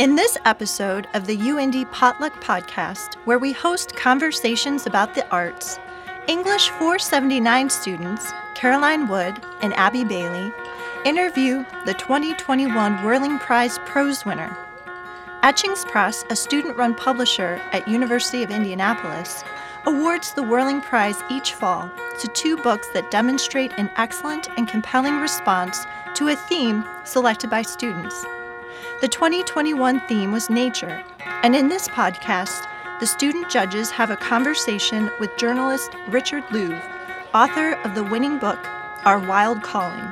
In 0.00 0.14
this 0.14 0.38
episode 0.46 1.08
of 1.12 1.26
the 1.26 1.36
UIndy 1.36 1.84
Potluck 1.92 2.32
Podcast, 2.42 3.16
where 3.26 3.38
we 3.38 3.52
host 3.52 3.94
conversations 3.96 4.86
about 4.86 5.14
the 5.14 5.28
arts, 5.28 5.78
English 6.26 6.70
479 6.70 7.68
students 7.68 8.32
Caroline 8.54 9.08
Wood 9.08 9.34
and 9.60 9.74
Abby 9.74 10.04
Bailey 10.04 10.54
interview 11.04 11.66
the 11.84 11.92
2021 11.92 13.04
Whirling 13.04 13.38
Prize 13.40 13.78
Prose 13.80 14.24
winner. 14.24 14.56
Etchings 15.42 15.84
Press, 15.84 16.24
a 16.30 16.34
student 16.34 16.78
run 16.78 16.94
publisher 16.94 17.60
at 17.72 17.86
University 17.86 18.42
of 18.42 18.50
Indianapolis, 18.50 19.44
awards 19.84 20.32
the 20.32 20.42
Whirling 20.42 20.80
Prize 20.80 21.22
each 21.30 21.52
fall 21.52 21.90
to 22.20 22.28
two 22.28 22.56
books 22.56 22.88
that 22.94 23.10
demonstrate 23.10 23.72
an 23.76 23.90
excellent 23.98 24.48
and 24.56 24.66
compelling 24.66 25.20
response 25.20 25.84
to 26.14 26.28
a 26.28 26.36
theme 26.36 26.86
selected 27.04 27.50
by 27.50 27.60
students. 27.60 28.24
The 29.00 29.08
2021 29.08 30.00
theme 30.08 30.32
was 30.32 30.50
nature, 30.50 31.02
and 31.42 31.56
in 31.56 31.68
this 31.68 31.88
podcast, 31.88 32.66
the 33.00 33.06
student 33.06 33.50
judges 33.50 33.90
have 33.90 34.10
a 34.10 34.16
conversation 34.16 35.10
with 35.18 35.36
journalist 35.38 35.90
Richard 36.08 36.44
Louv, 36.48 36.78
author 37.32 37.72
of 37.84 37.94
the 37.94 38.04
winning 38.04 38.38
book, 38.38 38.58
Our 39.04 39.18
Wild 39.18 39.62
Calling. 39.62 40.06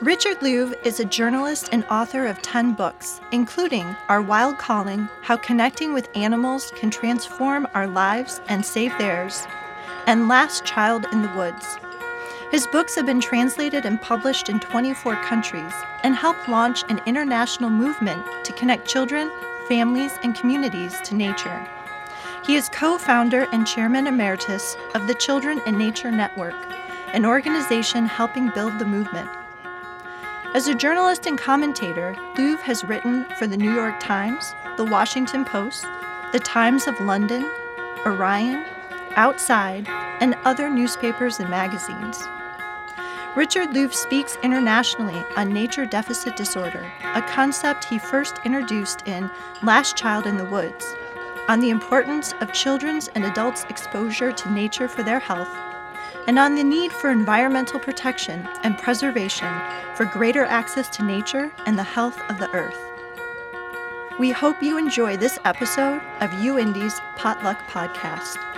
Richard 0.00 0.38
Louv 0.38 0.74
is 0.86 1.00
a 1.00 1.04
journalist 1.04 1.70
and 1.72 1.84
author 1.90 2.26
of 2.26 2.40
10 2.40 2.74
books, 2.74 3.20
including 3.32 3.96
Our 4.08 4.22
Wild 4.22 4.58
Calling 4.58 5.08
How 5.22 5.36
Connecting 5.36 5.92
with 5.92 6.08
Animals 6.14 6.72
Can 6.76 6.90
Transform 6.90 7.66
Our 7.74 7.88
Lives 7.88 8.40
and 8.48 8.64
Save 8.64 8.96
Theirs, 8.98 9.44
and 10.06 10.28
Last 10.28 10.64
Child 10.64 11.06
in 11.10 11.22
the 11.22 11.32
Woods. 11.34 11.78
His 12.50 12.66
books 12.66 12.94
have 12.94 13.04
been 13.04 13.20
translated 13.20 13.84
and 13.84 14.00
published 14.00 14.48
in 14.48 14.58
24 14.58 15.16
countries 15.16 15.72
and 16.02 16.14
helped 16.14 16.48
launch 16.48 16.82
an 16.88 16.98
international 17.04 17.68
movement 17.68 18.24
to 18.44 18.54
connect 18.54 18.88
children, 18.88 19.30
families, 19.68 20.12
and 20.22 20.34
communities 20.34 20.98
to 21.02 21.14
nature. 21.14 21.68
He 22.46 22.56
is 22.56 22.70
co 22.70 22.96
founder 22.96 23.46
and 23.52 23.66
chairman 23.66 24.06
emeritus 24.06 24.78
of 24.94 25.06
the 25.06 25.14
Children 25.14 25.60
and 25.66 25.76
Nature 25.76 26.10
Network, 26.10 26.54
an 27.12 27.26
organization 27.26 28.06
helping 28.06 28.48
build 28.54 28.78
the 28.78 28.86
movement. 28.86 29.28
As 30.54 30.68
a 30.68 30.74
journalist 30.74 31.26
and 31.26 31.36
commentator, 31.36 32.16
Louv 32.36 32.60
has 32.60 32.82
written 32.82 33.26
for 33.38 33.46
the 33.46 33.58
New 33.58 33.74
York 33.74 34.00
Times, 34.00 34.54
the 34.78 34.86
Washington 34.86 35.44
Post, 35.44 35.84
the 36.32 36.40
Times 36.40 36.86
of 36.86 36.98
London, 36.98 37.44
Orion, 38.06 38.64
Outside, 39.16 39.86
and 40.20 40.34
other 40.46 40.70
newspapers 40.70 41.40
and 41.40 41.50
magazines. 41.50 42.26
Richard 43.38 43.68
Louv 43.68 43.94
speaks 43.94 44.36
internationally 44.42 45.22
on 45.36 45.52
nature 45.52 45.86
deficit 45.86 46.34
disorder, 46.34 46.84
a 47.14 47.22
concept 47.22 47.84
he 47.84 47.96
first 47.96 48.34
introduced 48.44 49.06
in 49.06 49.30
Last 49.62 49.96
Child 49.96 50.26
in 50.26 50.36
the 50.36 50.44
Woods, 50.44 50.84
on 51.46 51.60
the 51.60 51.70
importance 51.70 52.34
of 52.40 52.52
children's 52.52 53.06
and 53.14 53.24
adults' 53.24 53.64
exposure 53.70 54.32
to 54.32 54.50
nature 54.50 54.88
for 54.88 55.04
their 55.04 55.20
health 55.20 55.56
and 56.26 56.36
on 56.36 56.56
the 56.56 56.64
need 56.64 56.90
for 56.90 57.10
environmental 57.12 57.78
protection 57.78 58.44
and 58.64 58.76
preservation 58.76 59.54
for 59.94 60.04
greater 60.06 60.44
access 60.44 60.88
to 60.88 61.04
nature 61.04 61.52
and 61.64 61.78
the 61.78 61.84
health 61.84 62.20
of 62.28 62.40
the 62.40 62.50
earth. 62.50 62.80
We 64.18 64.32
hope 64.32 64.60
you 64.64 64.78
enjoy 64.78 65.16
this 65.16 65.38
episode 65.44 66.02
of 66.20 66.30
UIndy's 66.30 66.98
Potluck 67.14 67.60
Podcast. 67.68 68.57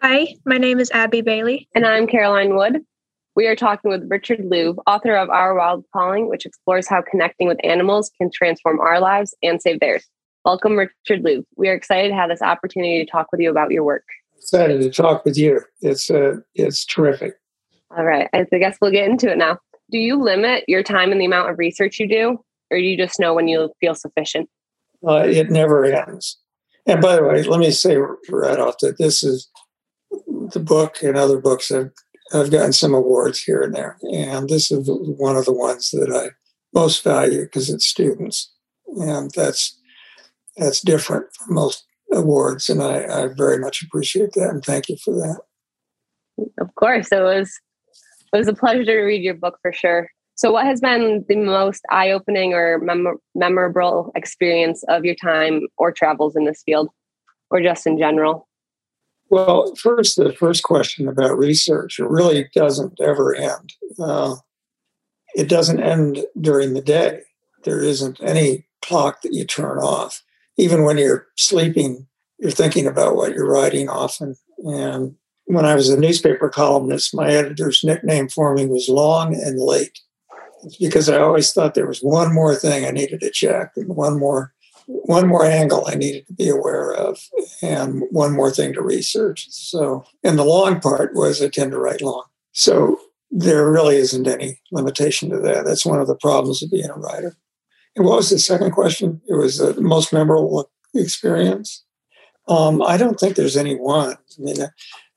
Hi, 0.00 0.36
my 0.44 0.58
name 0.58 0.78
is 0.78 0.92
Abby 0.92 1.22
Bailey. 1.22 1.68
And 1.74 1.84
I'm 1.84 2.06
Caroline 2.06 2.54
Wood. 2.54 2.84
We 3.34 3.48
are 3.48 3.56
talking 3.56 3.90
with 3.90 4.08
Richard 4.08 4.38
Louv, 4.38 4.76
author 4.86 5.16
of 5.16 5.28
Our 5.28 5.56
Wild 5.56 5.84
Calling, 5.92 6.28
which 6.28 6.46
explores 6.46 6.86
how 6.86 7.02
connecting 7.02 7.48
with 7.48 7.58
animals 7.64 8.08
can 8.16 8.30
transform 8.32 8.78
our 8.78 9.00
lives 9.00 9.34
and 9.42 9.60
save 9.60 9.80
theirs. 9.80 10.06
Welcome, 10.44 10.76
Richard 10.76 11.24
Louv. 11.24 11.42
We 11.56 11.68
are 11.68 11.74
excited 11.74 12.10
to 12.10 12.14
have 12.14 12.30
this 12.30 12.42
opportunity 12.42 13.04
to 13.04 13.10
talk 13.10 13.26
with 13.32 13.40
you 13.40 13.50
about 13.50 13.72
your 13.72 13.82
work. 13.82 14.04
Excited 14.36 14.80
to 14.82 14.90
talk 14.90 15.24
with 15.24 15.36
you. 15.36 15.62
It's 15.80 16.08
uh, 16.08 16.36
it's 16.54 16.84
terrific. 16.84 17.34
All 17.96 18.04
right, 18.04 18.28
I 18.32 18.44
guess 18.44 18.78
we'll 18.80 18.92
get 18.92 19.10
into 19.10 19.28
it 19.28 19.36
now. 19.36 19.58
Do 19.90 19.98
you 19.98 20.22
limit 20.22 20.62
your 20.68 20.84
time 20.84 21.10
and 21.10 21.20
the 21.20 21.26
amount 21.26 21.50
of 21.50 21.58
research 21.58 21.98
you 21.98 22.08
do, 22.08 22.38
or 22.70 22.78
do 22.78 22.84
you 22.84 22.96
just 22.96 23.18
know 23.18 23.34
when 23.34 23.48
you 23.48 23.72
feel 23.80 23.96
sufficient? 23.96 24.48
Uh, 25.04 25.24
it 25.26 25.50
never 25.50 25.84
ends. 25.84 26.38
And 26.86 27.00
by 27.00 27.16
the 27.16 27.24
way, 27.24 27.42
let 27.42 27.58
me 27.58 27.72
say 27.72 27.96
right 27.96 28.60
off 28.60 28.76
that 28.78 28.96
this 28.96 29.24
is 29.24 29.50
the 30.52 30.60
book 30.60 31.02
and 31.02 31.16
other 31.16 31.38
books 31.38 31.68
have 31.70 31.90
I've 32.32 32.50
gotten 32.50 32.74
some 32.74 32.92
awards 32.92 33.42
here 33.42 33.62
and 33.62 33.74
there, 33.74 33.96
and 34.12 34.48
this 34.48 34.70
is 34.70 34.88
one 34.90 35.36
of 35.36 35.46
the 35.46 35.52
ones 35.52 35.90
that 35.92 36.12
I 36.12 36.30
most 36.74 37.02
value 37.02 37.44
because 37.44 37.70
it's 37.70 37.86
students, 37.86 38.52
and 38.86 39.30
that's 39.34 39.78
that's 40.56 40.80
different 40.80 41.26
from 41.34 41.54
most 41.54 41.84
awards, 42.12 42.68
and 42.68 42.82
I, 42.82 43.24
I 43.24 43.28
very 43.28 43.58
much 43.58 43.82
appreciate 43.82 44.32
that 44.32 44.50
and 44.50 44.64
thank 44.64 44.88
you 44.88 44.96
for 45.02 45.14
that. 45.14 45.40
Of 46.60 46.74
course, 46.74 47.08
it 47.12 47.22
was 47.22 47.50
it 48.32 48.36
was 48.36 48.48
a 48.48 48.54
pleasure 48.54 48.84
to 48.84 49.00
read 49.00 49.22
your 49.22 49.34
book 49.34 49.58
for 49.62 49.72
sure. 49.72 50.10
So, 50.34 50.52
what 50.52 50.66
has 50.66 50.80
been 50.80 51.24
the 51.28 51.36
most 51.36 51.82
eye 51.90 52.10
opening 52.10 52.52
or 52.52 52.78
mem- 52.78 53.18
memorable 53.34 54.12
experience 54.14 54.84
of 54.88 55.04
your 55.04 55.16
time 55.16 55.62
or 55.78 55.90
travels 55.90 56.36
in 56.36 56.44
this 56.44 56.62
field, 56.64 56.90
or 57.50 57.60
just 57.60 57.86
in 57.86 57.98
general? 57.98 58.47
Well, 59.30 59.74
first, 59.76 60.16
the 60.16 60.32
first 60.32 60.62
question 60.62 61.06
about 61.06 61.38
research, 61.38 61.98
it 61.98 62.08
really 62.08 62.48
doesn't 62.54 62.98
ever 63.00 63.34
end. 63.34 63.74
Uh, 63.98 64.36
it 65.34 65.48
doesn't 65.48 65.82
end 65.82 66.24
during 66.40 66.74
the 66.74 66.80
day. 66.80 67.20
There 67.64 67.80
isn't 67.80 68.20
any 68.22 68.66
clock 68.82 69.22
that 69.22 69.34
you 69.34 69.44
turn 69.44 69.78
off 69.78 70.22
even 70.58 70.82
when 70.82 70.98
you're 70.98 71.26
sleeping, 71.36 72.06
you're 72.38 72.50
thinking 72.50 72.86
about 72.86 73.16
what 73.16 73.32
you're 73.32 73.50
writing 73.50 73.88
often. 73.88 74.34
And 74.58 75.14
when 75.46 75.64
I 75.64 75.74
was 75.74 75.88
a 75.88 75.98
newspaper 75.98 76.50
columnist, 76.50 77.14
my 77.14 77.30
editor's 77.30 77.82
nickname 77.82 78.28
for 78.28 78.54
me 78.54 78.66
was 78.66 78.88
Long 78.88 79.34
and 79.34 79.58
Late. 79.58 80.00
Because 80.80 81.08
I 81.08 81.20
always 81.20 81.52
thought 81.52 81.74
there 81.74 81.86
was 81.86 82.00
one 82.00 82.34
more 82.34 82.56
thing 82.56 82.84
I 82.84 82.90
needed 82.90 83.20
to 83.20 83.30
check 83.30 83.72
and 83.76 83.88
one 83.94 84.18
more 84.18 84.52
one 84.88 85.28
more 85.28 85.44
angle 85.44 85.84
I 85.86 85.94
needed 85.94 86.26
to 86.26 86.32
be 86.32 86.48
aware 86.48 86.94
of 86.94 87.20
and 87.62 88.02
one 88.10 88.32
more 88.32 88.50
thing 88.50 88.72
to 88.72 88.82
research. 88.82 89.46
So, 89.50 90.04
and 90.24 90.38
the 90.38 90.44
long 90.44 90.80
part 90.80 91.14
was 91.14 91.42
I 91.42 91.48
tend 91.48 91.72
to 91.72 91.78
write 91.78 92.00
long. 92.00 92.24
So 92.52 92.98
there 93.30 93.70
really 93.70 93.96
isn't 93.96 94.26
any 94.26 94.60
limitation 94.72 95.28
to 95.28 95.38
that. 95.40 95.66
That's 95.66 95.84
one 95.84 96.00
of 96.00 96.06
the 96.06 96.16
problems 96.16 96.62
of 96.62 96.70
being 96.70 96.88
a 96.88 96.94
writer. 96.94 97.36
And 97.96 98.06
what 98.06 98.16
was 98.16 98.30
the 98.30 98.38
second 98.38 98.70
question? 98.70 99.20
It 99.28 99.34
was 99.34 99.58
the 99.58 99.78
most 99.80 100.10
memorable 100.12 100.70
experience. 100.94 101.84
Um, 102.48 102.80
I 102.80 102.96
don't 102.96 103.20
think 103.20 103.36
there's 103.36 103.58
any 103.58 103.74
one. 103.74 104.12
I 104.12 104.16
mean, 104.38 104.56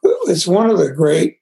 it's 0.04 0.48
one 0.48 0.70
of 0.70 0.80
the 0.80 0.92
great 0.92 1.38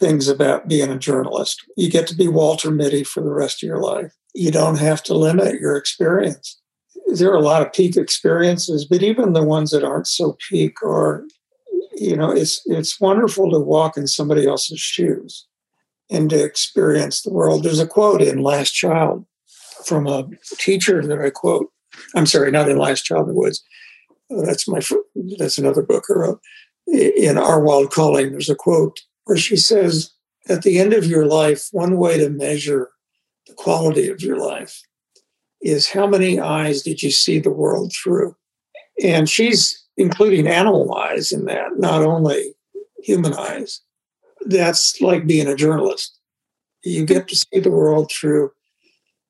things 0.00 0.28
about 0.28 0.66
being 0.66 0.90
a 0.90 0.98
journalist. 0.98 1.62
You 1.76 1.90
get 1.90 2.06
to 2.06 2.16
be 2.16 2.26
Walter 2.26 2.70
Mitty 2.70 3.04
for 3.04 3.22
the 3.22 3.32
rest 3.32 3.62
of 3.62 3.66
your 3.66 3.78
life. 3.78 4.14
You 4.34 4.50
don't 4.50 4.78
have 4.78 5.02
to 5.04 5.14
limit 5.14 5.60
your 5.60 5.76
experience. 5.76 6.60
There 7.06 7.30
are 7.30 7.36
a 7.36 7.42
lot 7.42 7.62
of 7.62 7.72
peak 7.72 7.96
experiences, 7.96 8.84
but 8.84 9.02
even 9.02 9.32
the 9.32 9.44
ones 9.44 9.70
that 9.70 9.84
aren't 9.84 10.06
so 10.06 10.36
peak 10.48 10.82
are, 10.82 11.24
you 11.94 12.16
know, 12.16 12.30
it's 12.30 12.62
it's 12.66 13.00
wonderful 13.00 13.50
to 13.50 13.58
walk 13.58 13.96
in 13.96 14.06
somebody 14.06 14.46
else's 14.46 14.80
shoes 14.80 15.46
and 16.10 16.30
to 16.30 16.42
experience 16.42 17.22
the 17.22 17.32
world. 17.32 17.62
There's 17.62 17.80
a 17.80 17.86
quote 17.86 18.22
in 18.22 18.42
Last 18.42 18.72
Child 18.72 19.24
from 19.84 20.06
a 20.06 20.28
teacher 20.58 21.06
that 21.06 21.20
I 21.20 21.30
quote. 21.30 21.70
I'm 22.14 22.26
sorry, 22.26 22.50
not 22.50 22.68
in 22.68 22.78
Last 22.78 23.04
Child 23.04 23.28
in 23.28 23.34
the 23.34 23.40
Woods. 23.40 23.62
Uh, 24.30 24.42
that's 24.42 24.66
my 24.66 24.80
that's 25.38 25.58
another 25.58 25.82
book 25.82 26.04
I 26.10 26.14
wrote. 26.14 26.40
In 26.86 27.38
Our 27.38 27.60
Wild 27.60 27.92
Calling, 27.92 28.32
there's 28.32 28.50
a 28.50 28.54
quote 28.54 29.00
where 29.24 29.38
she 29.38 29.56
says, 29.56 30.10
"At 30.48 30.62
the 30.62 30.78
end 30.78 30.92
of 30.92 31.06
your 31.06 31.26
life, 31.26 31.68
one 31.70 31.96
way 31.96 32.18
to 32.18 32.28
measure 32.28 32.90
the 33.46 33.54
quality 33.54 34.08
of 34.08 34.22
your 34.22 34.38
life 34.38 34.82
is 35.64 35.88
how 35.88 36.06
many 36.06 36.38
eyes 36.38 36.82
did 36.82 37.02
you 37.02 37.10
see 37.10 37.40
the 37.40 37.50
world 37.50 37.92
through?" 37.92 38.36
And 39.02 39.28
she's 39.28 39.82
including 39.96 40.46
animal 40.46 40.94
eyes 40.94 41.32
in 41.32 41.46
that, 41.46 41.78
not 41.78 42.02
only 42.02 42.54
human 43.02 43.34
eyes. 43.34 43.80
That's 44.46 45.00
like 45.00 45.26
being 45.26 45.48
a 45.48 45.56
journalist. 45.56 46.16
You 46.84 47.04
get 47.04 47.28
to 47.28 47.36
see 47.36 47.60
the 47.60 47.70
world 47.70 48.12
through 48.12 48.52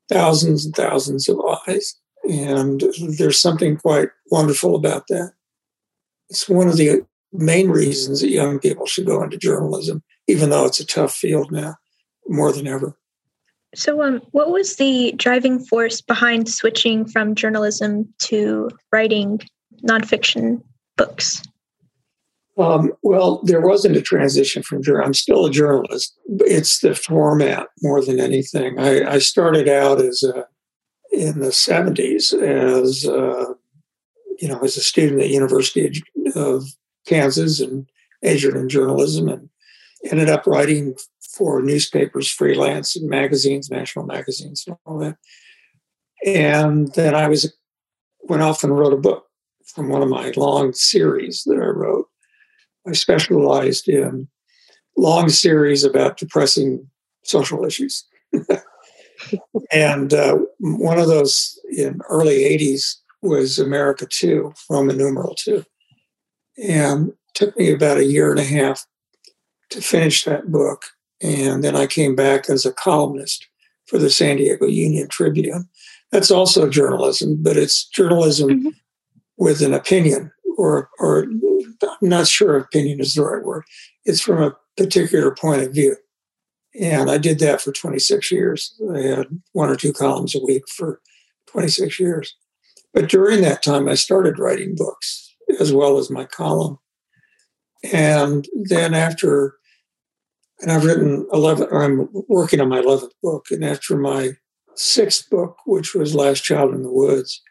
thousands 0.08 0.64
and 0.64 0.74
thousands 0.74 1.28
of 1.28 1.40
eyes. 1.66 1.94
And 2.28 2.82
there's 3.18 3.40
something 3.40 3.76
quite 3.76 4.08
wonderful 4.30 4.74
about 4.74 5.06
that. 5.08 5.32
It's 6.30 6.48
one 6.48 6.68
of 6.68 6.76
the 6.76 7.04
main 7.32 7.68
reasons 7.68 8.20
that 8.20 8.30
young 8.30 8.58
people 8.58 8.86
should 8.86 9.06
go 9.06 9.22
into 9.22 9.36
journalism, 9.36 10.02
even 10.26 10.50
though 10.50 10.64
it's 10.64 10.80
a 10.80 10.86
tough 10.86 11.14
field 11.14 11.52
now, 11.52 11.76
more 12.26 12.52
than 12.52 12.66
ever. 12.66 12.96
So, 13.74 14.02
um, 14.02 14.20
what 14.30 14.50
was 14.50 14.76
the 14.76 15.12
driving 15.16 15.58
force 15.58 16.00
behind 16.00 16.48
switching 16.48 17.04
from 17.04 17.34
journalism 17.34 18.12
to 18.20 18.70
writing 18.92 19.40
nonfiction 19.82 20.62
books? 20.96 21.42
Um, 22.56 22.92
well, 23.02 23.40
there 23.42 23.60
wasn't 23.60 23.96
a 23.96 24.02
transition 24.02 24.62
from 24.62 24.82
journal. 24.82 25.04
I'm 25.04 25.14
still 25.14 25.46
a 25.46 25.50
journalist. 25.50 26.16
It's 26.40 26.80
the 26.80 26.94
format 26.94 27.66
more 27.82 28.00
than 28.04 28.20
anything. 28.20 28.78
I, 28.78 29.14
I 29.14 29.18
started 29.18 29.68
out 29.68 30.00
as 30.00 30.22
a, 30.22 30.46
in 31.10 31.40
the 31.40 31.48
70s 31.48 32.32
as 32.32 33.04
a, 33.04 33.54
you 34.40 34.48
know 34.48 34.58
as 34.60 34.76
a 34.76 34.82
student 34.82 35.20
at 35.20 35.30
University 35.30 36.02
of 36.34 36.64
Kansas 37.06 37.60
and 37.60 37.88
majored 38.22 38.56
in 38.56 38.68
journalism 38.68 39.28
and 39.28 39.48
ended 40.10 40.28
up 40.28 40.46
writing 40.46 40.96
for 41.36 41.62
newspapers, 41.62 42.30
freelance, 42.30 42.96
and 42.96 43.08
magazines, 43.08 43.70
national 43.70 44.06
magazines, 44.06 44.64
and 44.66 44.76
all 44.86 44.98
that. 44.98 45.16
And 46.24 46.92
then 46.94 47.14
I 47.14 47.28
was 47.28 47.52
went 48.22 48.42
off 48.42 48.64
and 48.64 48.76
wrote 48.76 48.92
a 48.92 48.98
book 48.98 49.26
from 49.66 49.88
one 49.88 50.02
of 50.02 50.08
my 50.08 50.32
long 50.36 50.72
series 50.72 51.42
that 51.44 51.56
I 51.56 51.66
wrote. 51.66 52.06
I 52.86 52.92
specialized 52.92 53.88
in 53.88 54.28
long 54.96 55.28
series 55.28 55.84
about 55.84 56.16
depressing 56.16 56.88
social 57.24 57.64
issues. 57.64 58.06
and 59.72 60.12
uh, 60.12 60.38
one 60.58 60.98
of 60.98 61.06
those 61.06 61.58
in 61.76 62.00
early 62.08 62.40
80s 62.58 62.96
was 63.22 63.58
America 63.58 64.06
2, 64.06 64.52
Roman 64.68 64.98
numeral 64.98 65.34
2. 65.34 65.64
And 66.62 67.12
took 67.34 67.56
me 67.56 67.72
about 67.72 67.98
a 67.98 68.04
year 68.04 68.30
and 68.30 68.38
a 68.38 68.44
half 68.44 68.86
to 69.70 69.80
finish 69.80 70.24
that 70.24 70.52
book. 70.52 70.84
And 71.22 71.62
then 71.62 71.76
I 71.76 71.86
came 71.86 72.14
back 72.14 72.50
as 72.50 72.66
a 72.66 72.72
columnist 72.72 73.46
for 73.86 73.98
the 73.98 74.10
San 74.10 74.36
Diego 74.36 74.66
Union 74.66 75.08
Tribune. 75.08 75.68
That's 76.10 76.30
also 76.30 76.68
journalism, 76.68 77.42
but 77.42 77.56
it's 77.56 77.86
journalism 77.88 78.50
mm-hmm. 78.50 78.68
with 79.36 79.62
an 79.62 79.74
opinion, 79.74 80.30
or, 80.56 80.90
or 80.98 81.26
I'm 81.82 82.08
not 82.08 82.28
sure 82.28 82.56
opinion 82.56 83.00
is 83.00 83.14
the 83.14 83.24
right 83.24 83.44
word. 83.44 83.64
It's 84.04 84.20
from 84.20 84.42
a 84.42 84.56
particular 84.76 85.34
point 85.34 85.62
of 85.62 85.72
view. 85.72 85.96
And 86.80 87.10
I 87.10 87.18
did 87.18 87.38
that 87.38 87.60
for 87.60 87.72
26 87.72 88.32
years. 88.32 88.74
I 88.94 89.00
had 89.00 89.26
one 89.52 89.70
or 89.70 89.76
two 89.76 89.92
columns 89.92 90.34
a 90.34 90.44
week 90.44 90.64
for 90.68 91.00
26 91.46 92.00
years. 92.00 92.34
But 92.92 93.08
during 93.08 93.42
that 93.42 93.62
time, 93.62 93.88
I 93.88 93.94
started 93.94 94.38
writing 94.38 94.74
books 94.76 95.34
as 95.60 95.72
well 95.72 95.98
as 95.98 96.10
my 96.10 96.24
column. 96.24 96.78
And 97.92 98.46
then 98.54 98.94
after, 98.94 99.56
and 100.64 100.72
I've 100.72 100.84
written 100.84 101.26
11, 101.30 101.68
or 101.70 101.84
I'm 101.84 102.08
working 102.26 102.58
on 102.58 102.70
my 102.70 102.80
11th 102.80 103.10
book. 103.22 103.48
And 103.50 103.62
after 103.62 103.98
my 103.98 104.30
sixth 104.76 105.28
book, 105.28 105.58
which 105.66 105.94
was 105.94 106.14
Last 106.14 106.42
Child 106.42 106.72
in 106.72 106.82
the 106.82 106.90
Woods, 106.90 107.42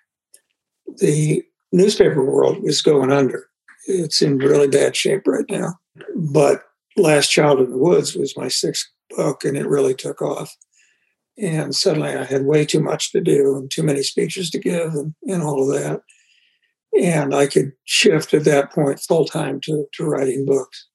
the 0.98 1.44
newspaper 1.71 2.25
world 2.25 2.63
was 2.63 2.81
going 2.81 3.12
under. 3.12 3.50
It's 3.86 4.24
in 4.24 4.39
really 4.39 4.68
bad 4.68 4.95
shape 4.95 5.27
right 5.27 5.45
now. 5.48 5.75
But 6.15 6.63
Last 6.98 7.30
Child 7.30 7.60
in 7.60 7.69
the 7.69 7.77
Woods 7.77 8.15
was 8.15 8.36
my 8.36 8.48
sixth 8.48 8.89
book, 9.12 9.45
and 9.45 9.56
it 9.56 9.68
really 9.68 9.94
took 9.94 10.19
off. 10.19 10.51
And 11.38 11.75
suddenly 11.75 12.15
I 12.15 12.24
had 12.24 12.45
way 12.45 12.65
too 12.65 12.81
much 12.81 13.12
to 13.12 13.21
do 13.21 13.56
and 13.56 13.69
too 13.69 13.83
many 13.83 14.01
speeches 14.01 14.50
to 14.50 14.60
give 14.60 14.92
and, 14.95 15.13
and 15.27 15.44
all 15.44 15.62
of 15.62 15.80
that. 15.80 16.01
And 17.00 17.36
I 17.36 17.45
could 17.45 17.74
shift 17.83 18.33
at 18.33 18.45
that 18.45 18.71
point 18.71 19.00
full 19.00 19.25
time 19.25 19.60
to, 19.65 19.86
to 19.94 20.04
writing 20.04 20.48
books. 20.48 20.88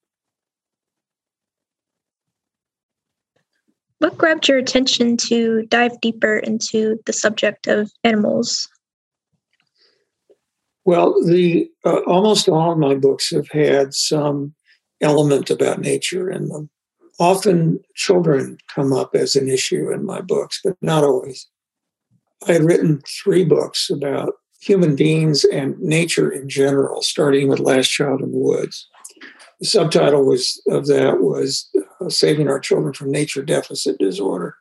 What 3.98 4.16
grabbed 4.16 4.46
your 4.48 4.58
attention 4.58 5.16
to 5.28 5.62
dive 5.68 6.00
deeper 6.00 6.38
into 6.38 6.98
the 7.06 7.12
subject 7.12 7.66
of 7.66 7.90
animals? 8.04 8.68
Well, 10.84 11.22
the 11.24 11.68
uh, 11.84 12.00
almost 12.06 12.48
all 12.48 12.72
of 12.72 12.78
my 12.78 12.94
books 12.94 13.30
have 13.30 13.48
had 13.48 13.92
some 13.92 14.54
element 15.00 15.50
about 15.50 15.80
nature 15.80 16.30
in 16.30 16.48
them. 16.48 16.70
Often 17.20 17.80
children 17.94 18.58
come 18.74 18.92
up 18.92 19.14
as 19.14 19.34
an 19.34 19.48
issue 19.48 19.90
in 19.92 20.06
my 20.06 20.20
books, 20.20 20.60
but 20.64 20.76
not 20.80 21.02
always. 21.02 21.48
I 22.46 22.52
had 22.52 22.64
written 22.64 23.02
three 23.22 23.44
books 23.44 23.90
about 23.90 24.34
human 24.60 24.94
beings 24.96 25.44
and 25.44 25.78
nature 25.80 26.30
in 26.30 26.48
general, 26.48 27.02
starting 27.02 27.48
with 27.48 27.58
Last 27.58 27.88
Child 27.88 28.22
in 28.22 28.30
the 28.30 28.38
Woods. 28.38 28.88
The 29.60 29.66
subtitle 29.66 30.24
was 30.24 30.62
of 30.68 30.86
that 30.86 31.20
was 31.20 31.68
uh, 32.00 32.08
Saving 32.08 32.48
Our 32.48 32.60
Children 32.60 32.92
from 32.92 33.10
Nature 33.10 33.42
Deficit 33.42 33.98
Disorder. 33.98 34.56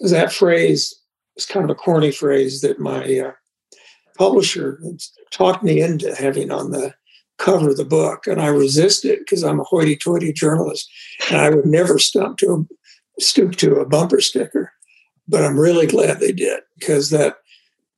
That 0.00 0.32
phrase 0.32 0.94
is 1.36 1.46
kind 1.46 1.64
of 1.64 1.70
a 1.70 1.78
corny 1.78 2.10
phrase 2.10 2.60
that 2.62 2.80
my 2.80 3.18
uh, 3.18 3.32
publisher 4.18 4.80
talked 5.30 5.62
me 5.62 5.80
into 5.80 6.14
having 6.14 6.50
on 6.50 6.70
the 6.70 6.94
cover 7.38 7.70
of 7.70 7.76
the 7.76 7.84
book, 7.84 8.26
and 8.26 8.40
I 8.40 8.48
resisted 8.48 9.18
because 9.20 9.44
I'm 9.44 9.60
a 9.60 9.64
hoity-toity 9.64 10.32
journalist, 10.32 10.90
and 11.30 11.38
I 11.38 11.50
would 11.50 11.66
never 11.66 11.98
stoop 11.98 12.38
to 12.38 12.66
a, 13.18 13.22
stoop 13.22 13.56
to 13.56 13.76
a 13.76 13.86
bumper 13.86 14.20
sticker. 14.20 14.72
But 15.28 15.44
I'm 15.44 15.58
really 15.58 15.86
glad 15.86 16.20
they 16.20 16.32
did 16.32 16.60
because 16.78 17.10
that 17.10 17.38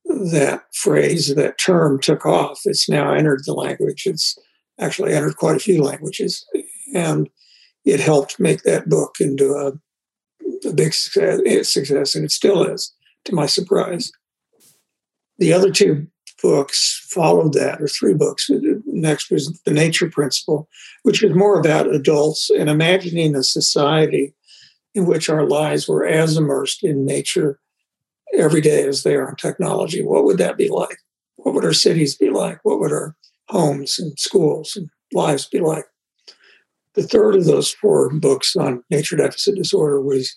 that 0.05 0.63
phrase, 0.73 1.33
that 1.35 1.57
term, 1.59 1.99
took 1.99 2.25
off. 2.25 2.61
It's 2.65 2.89
now 2.89 3.13
entered 3.13 3.41
the 3.45 3.53
language. 3.53 4.07
It's 4.07 4.37
actually 4.79 5.13
entered 5.13 5.37
quite 5.37 5.55
a 5.55 5.59
few 5.59 5.83
languages, 5.83 6.45
and 6.93 7.29
it 7.85 7.99
helped 7.99 8.39
make 8.39 8.63
that 8.63 8.89
book 8.89 9.15
into 9.19 9.53
a, 9.53 10.67
a 10.67 10.73
big 10.73 10.93
success, 10.93 11.39
eh, 11.45 11.63
success, 11.63 12.15
and 12.15 12.25
it 12.25 12.31
still 12.31 12.63
is, 12.63 12.93
to 13.25 13.35
my 13.35 13.45
surprise. 13.45 14.11
The 15.37 15.53
other 15.53 15.71
two 15.71 16.07
books 16.41 17.05
followed 17.09 17.53
that, 17.53 17.81
or 17.81 17.87
three 17.87 18.13
books. 18.13 18.49
Next 18.85 19.31
was 19.31 19.59
The 19.65 19.73
Nature 19.73 20.09
Principle, 20.09 20.67
which 21.03 21.21
was 21.21 21.33
more 21.33 21.59
about 21.59 21.93
adults 21.93 22.49
and 22.49 22.69
imagining 22.69 23.35
a 23.35 23.43
society 23.43 24.33
in 24.95 25.05
which 25.05 25.29
our 25.29 25.45
lives 25.45 25.87
were 25.87 26.05
as 26.05 26.37
immersed 26.37 26.83
in 26.83 27.05
nature 27.05 27.59
every 28.33 28.61
day 28.61 28.83
as 28.87 29.03
they 29.03 29.15
are 29.15 29.29
in 29.29 29.35
technology. 29.35 30.03
What 30.03 30.23
would 30.25 30.37
that 30.37 30.57
be 30.57 30.69
like? 30.69 30.97
What 31.37 31.55
would 31.55 31.65
our 31.65 31.73
cities 31.73 32.15
be 32.15 32.29
like? 32.29 32.59
What 32.63 32.79
would 32.79 32.91
our 32.91 33.15
homes 33.49 33.99
and 33.99 34.17
schools 34.19 34.75
and 34.75 34.89
lives 35.13 35.47
be 35.47 35.59
like? 35.59 35.85
The 36.95 37.03
third 37.03 37.35
of 37.35 37.45
those 37.45 37.71
four 37.71 38.09
books 38.13 38.55
on 38.55 38.83
nature 38.89 39.15
deficit 39.15 39.55
disorder 39.55 40.01
was 40.01 40.35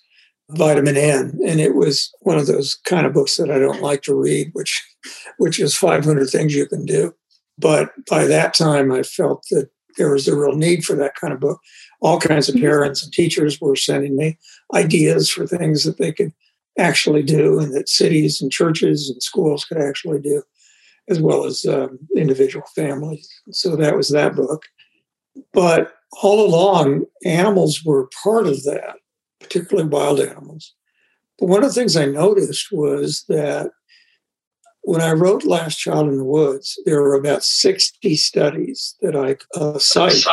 vitamin 0.50 0.96
N, 0.96 1.38
and 1.46 1.60
it 1.60 1.74
was 1.74 2.12
one 2.20 2.38
of 2.38 2.46
those 2.46 2.74
kind 2.84 3.06
of 3.06 3.12
books 3.12 3.36
that 3.36 3.50
I 3.50 3.58
don't 3.58 3.82
like 3.82 4.02
to 4.02 4.14
read, 4.14 4.50
which 4.52 4.82
which 5.38 5.58
is 5.58 5.76
500 5.76 6.28
things 6.28 6.54
you 6.54 6.66
can 6.66 6.84
do. 6.84 7.14
But 7.58 7.90
by 8.08 8.24
that 8.24 8.54
time, 8.54 8.92
I 8.92 9.02
felt 9.02 9.46
that 9.50 9.68
there 9.98 10.12
was 10.12 10.26
a 10.26 10.36
real 10.36 10.56
need 10.56 10.84
for 10.84 10.96
that 10.96 11.14
kind 11.16 11.32
of 11.32 11.40
book. 11.40 11.60
All 12.00 12.18
kinds 12.18 12.48
of 12.48 12.54
mm-hmm. 12.54 12.64
parents 12.64 13.04
and 13.04 13.12
teachers 13.12 13.60
were 13.60 13.76
sending 13.76 14.16
me 14.16 14.38
ideas 14.74 15.30
for 15.30 15.46
things 15.46 15.84
that 15.84 15.98
they 15.98 16.12
could 16.12 16.32
actually 16.78 17.22
do, 17.22 17.58
and 17.58 17.74
that 17.74 17.88
cities 17.88 18.40
and 18.40 18.50
churches 18.50 19.10
and 19.10 19.22
schools 19.22 19.64
could 19.64 19.78
actually 19.78 20.20
do, 20.20 20.42
as 21.08 21.20
well 21.20 21.44
as 21.44 21.64
um, 21.64 21.98
individual 22.16 22.66
families. 22.74 23.28
So 23.50 23.76
that 23.76 23.96
was 23.96 24.08
that 24.10 24.34
book. 24.36 24.64
But 25.52 25.94
all 26.22 26.46
along, 26.46 27.06
animals 27.24 27.84
were 27.84 28.10
part 28.22 28.46
of 28.46 28.62
that 28.64 28.96
particularly 29.40 29.88
wild 29.88 30.20
animals. 30.20 30.74
But 31.38 31.48
one 31.48 31.64
of 31.64 31.70
the 31.70 31.74
things 31.74 31.96
I 31.96 32.06
noticed 32.06 32.68
was 32.70 33.24
that 33.28 33.70
when 34.82 35.00
I 35.00 35.12
wrote 35.12 35.44
Last 35.44 35.76
Child 35.76 36.08
in 36.08 36.18
the 36.18 36.24
Woods, 36.24 36.78
there 36.84 37.00
were 37.00 37.14
about 37.14 37.44
60 37.44 38.14
studies 38.16 38.96
that 39.00 39.16
I 39.16 39.36
uh, 39.58 39.78
cite 39.78 40.24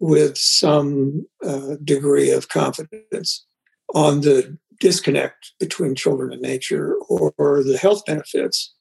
with 0.00 0.36
some 0.36 1.26
uh, 1.42 1.76
degree 1.82 2.30
of 2.30 2.48
confidence 2.48 3.46
on 3.94 4.22
the 4.22 4.58
disconnect 4.80 5.52
between 5.60 5.94
children 5.94 6.32
and 6.32 6.42
nature 6.42 6.94
or, 7.08 7.32
or 7.38 7.62
the 7.62 7.78
health 7.78 8.04
benefits 8.06 8.74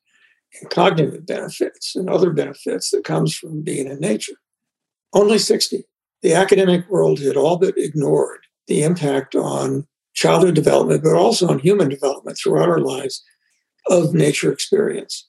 cognitive 0.69 1.25
benefits 1.25 1.95
and 1.95 2.09
other 2.09 2.31
benefits 2.31 2.91
that 2.91 3.03
comes 3.03 3.35
from 3.35 3.61
being 3.61 3.87
in 3.87 3.99
nature. 3.99 4.35
Only 5.13 5.37
60. 5.37 5.83
The 6.21 6.33
academic 6.33 6.89
world 6.89 7.19
had 7.19 7.35
all 7.35 7.57
but 7.57 7.77
ignored 7.77 8.39
the 8.67 8.83
impact 8.83 9.35
on 9.35 9.87
childhood 10.13 10.55
development, 10.55 11.03
but 11.03 11.15
also 11.15 11.47
on 11.49 11.59
human 11.59 11.89
development 11.89 12.37
throughout 12.37 12.69
our 12.69 12.79
lives 12.79 13.23
of 13.87 14.13
nature 14.13 14.51
experience. 14.51 15.27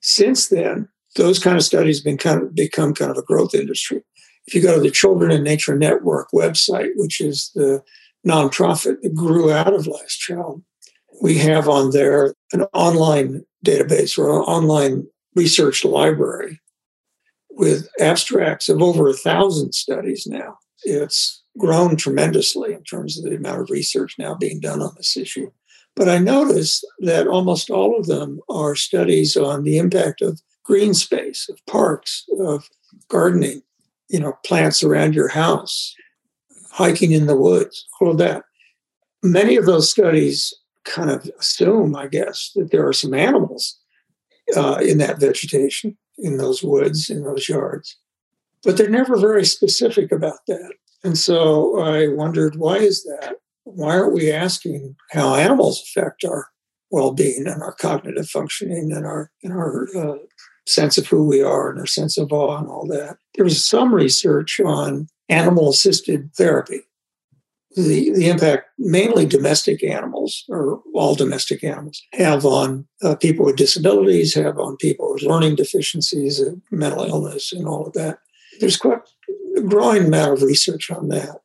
Since 0.00 0.48
then, 0.48 0.88
those 1.16 1.38
kind 1.38 1.56
of 1.56 1.62
studies 1.62 1.98
have 1.98 2.04
been 2.04 2.18
kind 2.18 2.42
of 2.42 2.54
become 2.54 2.92
kind 2.92 3.10
of 3.10 3.16
a 3.16 3.22
growth 3.22 3.54
industry. 3.54 4.02
If 4.46 4.54
you 4.54 4.60
go 4.60 4.74
to 4.74 4.80
the 4.80 4.90
Children 4.90 5.30
and 5.30 5.44
Nature 5.44 5.76
Network 5.76 6.28
website, 6.34 6.90
which 6.96 7.20
is 7.20 7.50
the 7.54 7.82
nonprofit 8.26 9.00
that 9.00 9.14
grew 9.14 9.50
out 9.50 9.72
of 9.72 9.86
Last 9.86 10.18
Child, 10.18 10.62
we 11.24 11.38
have 11.38 11.70
on 11.70 11.90
there 11.92 12.34
an 12.52 12.64
online 12.74 13.46
database 13.64 14.18
or 14.18 14.28
an 14.28 14.44
online 14.44 15.06
research 15.34 15.82
library 15.82 16.60
with 17.52 17.88
abstracts 17.98 18.68
of 18.68 18.82
over 18.82 19.08
a 19.08 19.14
thousand 19.14 19.72
studies 19.72 20.26
now. 20.26 20.58
It's 20.82 21.42
grown 21.56 21.96
tremendously 21.96 22.74
in 22.74 22.84
terms 22.84 23.16
of 23.16 23.24
the 23.24 23.36
amount 23.36 23.62
of 23.62 23.70
research 23.70 24.16
now 24.18 24.34
being 24.34 24.60
done 24.60 24.82
on 24.82 24.92
this 24.98 25.16
issue. 25.16 25.50
But 25.96 26.10
I 26.10 26.18
notice 26.18 26.84
that 26.98 27.26
almost 27.26 27.70
all 27.70 27.98
of 27.98 28.06
them 28.06 28.38
are 28.50 28.74
studies 28.74 29.34
on 29.34 29.62
the 29.62 29.78
impact 29.78 30.20
of 30.20 30.42
green 30.62 30.92
space, 30.92 31.48
of 31.48 31.58
parks, 31.64 32.26
of 32.38 32.68
gardening, 33.08 33.62
you 34.10 34.20
know, 34.20 34.36
plants 34.44 34.82
around 34.82 35.14
your 35.14 35.28
house, 35.28 35.94
hiking 36.70 37.12
in 37.12 37.24
the 37.24 37.36
woods, 37.36 37.86
all 37.98 38.10
of 38.10 38.18
that. 38.18 38.44
Many 39.22 39.56
of 39.56 39.64
those 39.64 39.90
studies 39.90 40.52
kind 40.84 41.10
of 41.10 41.30
assume, 41.38 41.96
I 41.96 42.06
guess, 42.06 42.50
that 42.54 42.70
there 42.70 42.86
are 42.86 42.92
some 42.92 43.14
animals 43.14 43.78
uh, 44.56 44.78
in 44.82 44.98
that 44.98 45.18
vegetation, 45.18 45.96
in 46.18 46.36
those 46.36 46.62
woods, 46.62 47.10
in 47.10 47.24
those 47.24 47.48
yards. 47.48 47.96
But 48.62 48.76
they're 48.76 48.88
never 48.88 49.16
very 49.16 49.44
specific 49.44 50.12
about 50.12 50.40
that. 50.48 50.74
And 51.02 51.18
so 51.18 51.78
I 51.80 52.08
wondered, 52.08 52.56
why 52.56 52.78
is 52.78 53.04
that? 53.04 53.36
Why 53.64 53.98
aren't 53.98 54.14
we 54.14 54.30
asking 54.30 54.96
how 55.10 55.34
animals 55.34 55.82
affect 55.82 56.24
our 56.24 56.48
well-being 56.90 57.46
and 57.46 57.62
our 57.62 57.72
cognitive 57.72 58.28
functioning 58.28 58.92
and 58.92 59.04
our 59.04 59.30
and 59.42 59.52
our 59.52 59.88
uh, 59.96 60.16
sense 60.66 60.96
of 60.96 61.06
who 61.06 61.26
we 61.26 61.42
are 61.42 61.70
and 61.70 61.80
our 61.80 61.86
sense 61.86 62.16
of 62.16 62.32
awe 62.32 62.58
and 62.58 62.68
all 62.68 62.86
that? 62.88 63.16
There 63.34 63.44
was 63.44 63.64
some 63.64 63.94
research 63.94 64.60
on 64.60 65.08
animal-assisted 65.28 66.34
therapy, 66.34 66.82
the, 67.74 68.12
the 68.12 68.28
impact 68.28 68.68
mainly 68.78 69.26
domestic 69.26 69.82
animals 69.82 70.44
or 70.48 70.80
all 70.94 71.14
domestic 71.14 71.64
animals 71.64 72.02
have 72.12 72.44
on 72.44 72.86
uh, 73.02 73.16
people 73.16 73.44
with 73.44 73.56
disabilities, 73.56 74.34
have 74.34 74.58
on 74.58 74.76
people 74.76 75.12
with 75.12 75.22
learning 75.22 75.56
deficiencies, 75.56 76.40
uh, 76.40 76.52
mental 76.70 77.04
illness, 77.04 77.52
and 77.52 77.66
all 77.66 77.86
of 77.86 77.92
that. 77.94 78.18
There's 78.60 78.76
quite 78.76 79.00
a 79.56 79.60
growing 79.60 80.06
amount 80.06 80.34
of 80.34 80.42
research 80.42 80.90
on 80.90 81.08
that, 81.08 81.40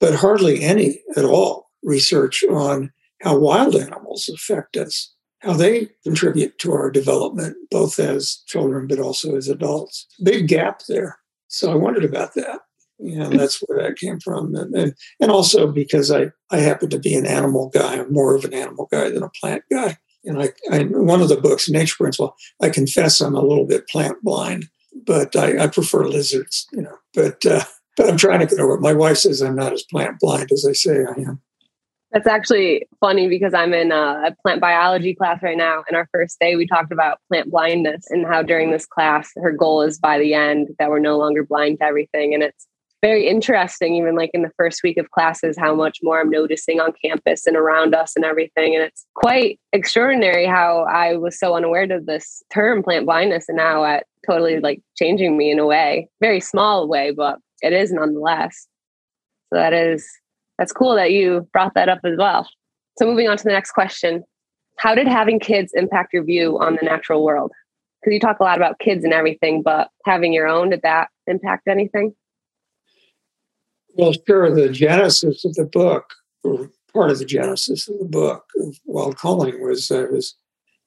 but 0.00 0.16
hardly 0.16 0.62
any 0.62 1.00
at 1.16 1.24
all 1.24 1.70
research 1.82 2.44
on 2.50 2.92
how 3.22 3.38
wild 3.38 3.74
animals 3.74 4.28
affect 4.28 4.76
us, 4.76 5.14
how 5.40 5.54
they 5.54 5.88
contribute 6.04 6.58
to 6.58 6.72
our 6.72 6.90
development, 6.90 7.56
both 7.70 7.98
as 7.98 8.42
children 8.46 8.86
but 8.86 8.98
also 8.98 9.36
as 9.36 9.48
adults. 9.48 10.06
Big 10.22 10.48
gap 10.48 10.82
there. 10.88 11.18
So 11.48 11.72
I 11.72 11.76
wondered 11.76 12.04
about 12.04 12.34
that 12.34 12.60
and 12.98 13.38
that's 13.38 13.58
where 13.66 13.82
that 13.82 13.96
came 13.96 14.20
from. 14.20 14.54
And, 14.54 14.74
and, 14.74 14.94
and 15.20 15.30
also 15.30 15.70
because 15.70 16.10
I, 16.10 16.30
I 16.50 16.58
happen 16.58 16.90
to 16.90 16.98
be 16.98 17.14
an 17.14 17.26
animal 17.26 17.70
guy, 17.70 17.94
I'm 17.94 18.12
more 18.12 18.34
of 18.34 18.44
an 18.44 18.54
animal 18.54 18.88
guy 18.90 19.10
than 19.10 19.22
a 19.22 19.30
plant 19.40 19.64
guy. 19.70 19.98
And 20.24 20.40
I, 20.40 20.50
I 20.70 20.84
one 20.84 21.20
of 21.20 21.28
the 21.28 21.40
books, 21.40 21.68
Nature 21.68 21.96
Principle, 21.98 22.36
I 22.60 22.70
confess 22.70 23.20
I'm 23.20 23.34
a 23.34 23.42
little 23.42 23.66
bit 23.66 23.88
plant 23.88 24.22
blind, 24.22 24.66
but 25.04 25.34
I, 25.34 25.64
I 25.64 25.66
prefer 25.66 26.06
lizards, 26.06 26.68
you 26.72 26.82
know. 26.82 26.96
But 27.12 27.44
uh, 27.44 27.64
but 27.96 28.08
I'm 28.08 28.16
trying 28.16 28.40
to 28.40 28.46
get 28.46 28.60
over 28.60 28.74
it. 28.74 28.80
My 28.80 28.92
wife 28.92 29.18
says 29.18 29.42
I'm 29.42 29.56
not 29.56 29.72
as 29.72 29.82
plant 29.82 30.20
blind 30.20 30.50
as 30.52 30.64
I 30.68 30.72
say 30.72 31.04
I 31.04 31.20
am. 31.20 31.42
That's 32.12 32.26
actually 32.26 32.86
funny 33.00 33.26
because 33.26 33.54
I'm 33.54 33.72
in 33.72 33.90
a, 33.90 34.24
a, 34.26 34.36
plant 34.42 34.60
biology 34.60 35.14
class 35.14 35.42
right 35.42 35.56
now. 35.56 35.82
And 35.88 35.96
our 35.96 36.06
first 36.12 36.38
day, 36.38 36.56
we 36.56 36.66
talked 36.66 36.92
about 36.92 37.20
plant 37.28 37.50
blindness 37.50 38.04
and 38.10 38.26
how 38.26 38.42
during 38.42 38.70
this 38.70 38.84
class, 38.84 39.30
her 39.36 39.50
goal 39.50 39.80
is 39.80 39.98
by 39.98 40.18
the 40.18 40.34
end 40.34 40.68
that 40.78 40.90
we're 40.90 40.98
no 40.98 41.16
longer 41.16 41.42
blind 41.42 41.78
to 41.78 41.86
everything. 41.86 42.34
And 42.34 42.42
it's 42.42 42.66
very 43.02 43.28
interesting, 43.28 43.96
even 43.96 44.14
like 44.14 44.30
in 44.32 44.42
the 44.42 44.52
first 44.56 44.82
week 44.84 44.96
of 44.96 45.10
classes, 45.10 45.58
how 45.58 45.74
much 45.74 45.98
more 46.02 46.20
I'm 46.20 46.30
noticing 46.30 46.80
on 46.80 46.92
campus 47.04 47.46
and 47.46 47.56
around 47.56 47.94
us 47.94 48.12
and 48.14 48.24
everything. 48.24 48.76
And 48.76 48.84
it's 48.84 49.04
quite 49.14 49.58
extraordinary 49.72 50.46
how 50.46 50.86
I 50.88 51.16
was 51.16 51.38
so 51.38 51.54
unaware 51.54 51.92
of 51.92 52.06
this 52.06 52.42
term 52.54 52.82
plant 52.82 53.04
blindness 53.04 53.48
and 53.48 53.56
now 53.56 53.84
at 53.84 54.06
totally 54.24 54.60
like 54.60 54.80
changing 54.96 55.36
me 55.36 55.50
in 55.50 55.58
a 55.58 55.66
way, 55.66 56.08
very 56.20 56.40
small 56.40 56.88
way, 56.88 57.10
but 57.10 57.38
it 57.60 57.72
is 57.72 57.92
nonetheless. 57.92 58.68
So 59.52 59.58
that 59.58 59.72
is 59.72 60.08
that's 60.58 60.72
cool 60.72 60.94
that 60.94 61.10
you 61.10 61.48
brought 61.52 61.74
that 61.74 61.88
up 61.88 62.00
as 62.04 62.16
well. 62.16 62.48
So 62.98 63.06
moving 63.06 63.28
on 63.28 63.36
to 63.36 63.44
the 63.44 63.50
next 63.50 63.72
question. 63.72 64.22
How 64.78 64.94
did 64.94 65.08
having 65.08 65.40
kids 65.40 65.72
impact 65.74 66.12
your 66.12 66.24
view 66.24 66.58
on 66.60 66.76
the 66.76 66.86
natural 66.86 67.24
world? 67.24 67.50
Because 68.00 68.14
you 68.14 68.20
talk 68.20 68.38
a 68.38 68.44
lot 68.44 68.56
about 68.56 68.78
kids 68.78 69.04
and 69.04 69.12
everything, 69.12 69.62
but 69.62 69.88
having 70.04 70.32
your 70.32 70.46
own, 70.46 70.70
did 70.70 70.82
that 70.82 71.08
impact 71.26 71.68
anything? 71.68 72.14
Well, 73.94 74.14
sure. 74.26 74.54
The 74.54 74.68
genesis 74.68 75.44
of 75.44 75.54
the 75.54 75.64
book, 75.64 76.14
or 76.42 76.70
part 76.92 77.10
of 77.10 77.18
the 77.18 77.24
genesis 77.24 77.88
of 77.88 77.98
the 77.98 78.04
book 78.04 78.44
of 78.56 78.78
Wild 78.84 79.16
Calling 79.16 79.62
was 79.62 79.90
uh, 79.90 80.06
was 80.10 80.34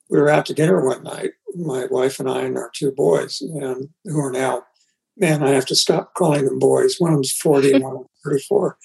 we 0.10 0.20
were 0.20 0.30
out 0.30 0.46
to 0.48 0.54
dinner 0.54 0.86
one 0.86 1.04
night, 1.04 1.32
my 1.56 1.86
wife 1.86 2.20
and 2.20 2.30
I 2.30 2.42
and 2.42 2.58
our 2.58 2.72
two 2.74 2.92
boys, 2.92 3.42
and 3.42 3.90
who 4.04 4.20
are 4.20 4.32
now, 4.32 4.64
man, 5.18 5.44
I 5.44 5.50
have 5.50 5.66
to 5.68 5.76
stop 5.76 6.14
calling 6.14 6.46
them 6.46 6.60
boys. 6.60 6.96
One 7.00 7.12
of 7.12 7.18
them's 7.18 7.32
40 7.32 7.74
and 7.74 7.84
one 7.84 7.94
of 7.94 8.00
them's 8.00 8.10
34. 8.50 8.78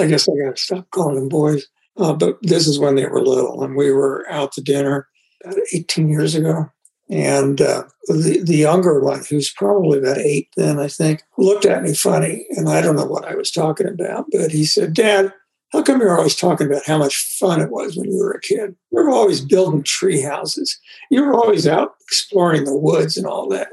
I 0.00 0.06
guess 0.06 0.28
I 0.28 0.32
got 0.44 0.56
to 0.56 0.62
stop 0.62 0.90
calling 0.90 1.16
them 1.16 1.28
boys. 1.28 1.66
Uh, 1.96 2.12
but 2.12 2.38
this 2.42 2.66
is 2.66 2.78
when 2.78 2.96
they 2.96 3.06
were 3.06 3.24
little, 3.24 3.62
and 3.62 3.76
we 3.76 3.90
were 3.90 4.26
out 4.28 4.52
to 4.52 4.60
dinner 4.60 5.08
about 5.44 5.58
18 5.72 6.08
years 6.08 6.34
ago. 6.34 6.70
And 7.08 7.60
uh, 7.60 7.84
the, 8.08 8.42
the 8.44 8.56
younger 8.56 9.00
one, 9.00 9.22
who's 9.28 9.52
probably 9.52 9.98
about 9.98 10.18
eight 10.18 10.48
then, 10.56 10.78
I 10.80 10.88
think, 10.88 11.22
looked 11.38 11.64
at 11.64 11.82
me 11.82 11.94
funny. 11.94 12.46
And 12.50 12.68
I 12.68 12.80
don't 12.80 12.96
know 12.96 13.06
what 13.06 13.26
I 13.26 13.36
was 13.36 13.50
talking 13.50 13.86
about, 13.86 14.26
but 14.32 14.50
he 14.50 14.64
said, 14.64 14.94
Dad, 14.94 15.32
how 15.72 15.82
come 15.82 16.00
you're 16.00 16.16
always 16.16 16.36
talking 16.36 16.66
about 16.66 16.86
how 16.86 16.98
much 16.98 17.16
fun 17.38 17.60
it 17.60 17.70
was 17.70 17.96
when 17.96 18.10
you 18.10 18.18
were 18.18 18.32
a 18.32 18.40
kid? 18.40 18.74
You 18.90 19.04
were 19.04 19.10
always 19.10 19.40
building 19.40 19.82
tree 19.82 20.20
houses. 20.20 20.78
You 21.10 21.24
were 21.24 21.34
always 21.34 21.66
out 21.66 21.94
exploring 22.02 22.64
the 22.64 22.76
woods 22.76 23.16
and 23.16 23.26
all 23.26 23.48
that. 23.50 23.68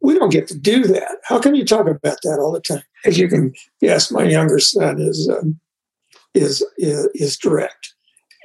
We 0.00 0.18
don't 0.18 0.32
get 0.32 0.48
to 0.48 0.58
do 0.58 0.84
that. 0.84 1.18
How 1.24 1.38
come 1.38 1.54
you 1.54 1.64
talk 1.64 1.86
about 1.86 2.18
that 2.22 2.38
all 2.40 2.52
the 2.52 2.60
time? 2.60 2.82
As 3.04 3.18
you 3.18 3.28
can 3.28 3.54
guess, 3.80 4.10
my 4.10 4.24
younger 4.24 4.58
son 4.58 5.00
is 5.00 5.28
um, 5.28 5.60
is, 6.34 6.64
is 6.76 7.08
is 7.14 7.36
direct, 7.36 7.94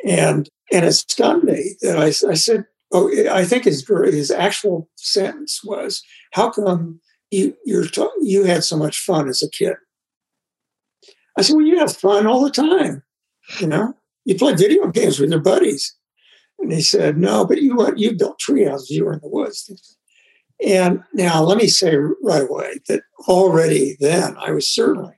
and 0.06 0.50
and 0.72 0.86
it 0.86 0.94
stunned 0.94 1.44
me 1.44 1.76
that 1.82 1.98
I, 1.98 2.08
I 2.30 2.34
said, 2.36 2.66
oh, 2.92 3.12
I 3.30 3.46
think 3.46 3.66
his 3.66 3.86
his 3.88 4.32
actual 4.32 4.90
sentence 4.96 5.64
was, 5.64 6.02
"How 6.34 6.50
come 6.50 7.02
you 7.32 7.56
you're 7.66 7.86
you 8.22 8.44
had 8.44 8.64
so 8.64 8.78
much 8.78 9.00
fun 9.00 9.28
as 9.30 9.42
a 9.42 9.50
kid?" 9.50 9.76
I 11.38 11.42
said, 11.42 11.56
"Well, 11.56 11.66
you 11.66 11.80
have 11.80 11.96
fun 11.96 12.28
all 12.28 12.44
the 12.44 12.52
time. 12.52 13.04
You 13.60 13.68
know, 13.68 13.94
you 14.26 14.36
play 14.36 14.56
video 14.56 14.88
games 14.88 15.20
with 15.20 15.30
your 15.30 15.40
buddies." 15.40 15.96
And 16.60 16.72
he 16.72 16.82
said, 16.82 17.18
"No, 17.18 17.46
but 17.46 17.62
you 17.62 17.94
you 17.96 18.16
built 18.16 18.40
treehouses. 18.40 18.90
You 18.90 19.06
were 19.06 19.14
in 19.14 19.22
the 19.22 19.30
woods." 19.30 19.70
And 20.66 21.04
now, 21.14 21.44
let 21.44 21.58
me 21.58 21.68
say 21.68 21.96
right 21.96 22.50
away 22.50 22.80
that 22.88 23.04
already 23.28 23.96
then 24.00 24.36
I 24.38 24.52
was 24.52 24.68
certainly 24.68 25.14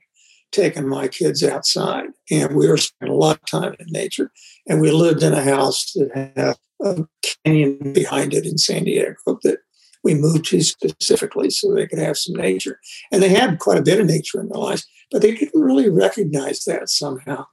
taking 0.52 0.88
my 0.88 1.08
kids 1.08 1.42
outside, 1.42 2.08
and 2.30 2.54
we 2.56 2.68
were 2.68 2.76
spending 2.76 3.14
a 3.14 3.18
lot 3.18 3.36
of 3.36 3.46
time 3.46 3.74
in 3.78 3.86
nature. 3.88 4.30
And 4.66 4.80
we 4.80 4.90
lived 4.90 5.22
in 5.22 5.32
a 5.32 5.42
house 5.42 5.92
that 5.92 6.10
had 6.14 6.56
a 6.82 7.06
canyon 7.44 7.92
behind 7.92 8.34
it 8.34 8.46
in 8.46 8.58
San 8.58 8.84
Diego 8.84 9.38
that 9.42 9.58
we 10.02 10.14
moved 10.14 10.46
to 10.46 10.62
specifically 10.62 11.50
so 11.50 11.74
they 11.74 11.86
could 11.86 11.98
have 11.98 12.16
some 12.16 12.34
nature. 12.34 12.80
And 13.12 13.22
they 13.22 13.28
had 13.28 13.58
quite 13.58 13.78
a 13.78 13.82
bit 13.82 14.00
of 14.00 14.06
nature 14.06 14.40
in 14.40 14.48
their 14.48 14.58
lives, 14.58 14.86
but 15.10 15.22
they 15.22 15.34
didn't 15.34 15.60
really 15.60 15.88
recognize 15.90 16.64
that 16.64 16.88
somehow 16.88 17.44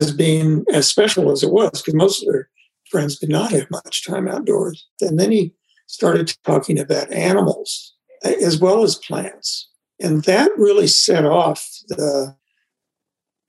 as 0.00 0.12
being 0.12 0.64
as 0.72 0.88
special 0.88 1.30
as 1.30 1.42
it 1.42 1.50
was, 1.50 1.70
because 1.82 1.94
most 1.94 2.22
of 2.22 2.32
their 2.32 2.48
friends 2.90 3.18
did 3.18 3.30
not 3.30 3.50
have 3.52 3.70
much 3.70 4.04
time 4.06 4.28
outdoors. 4.28 4.86
And 5.00 5.18
then 5.18 5.30
he 5.30 5.54
started 5.86 6.34
talking 6.44 6.78
about 6.78 7.12
animals 7.12 7.94
uh, 8.24 8.32
as 8.42 8.58
well 8.58 8.82
as 8.82 8.96
plants. 8.96 9.68
And 10.00 10.24
that 10.24 10.50
really 10.56 10.86
set 10.86 11.24
off 11.24 11.66
the 11.88 12.36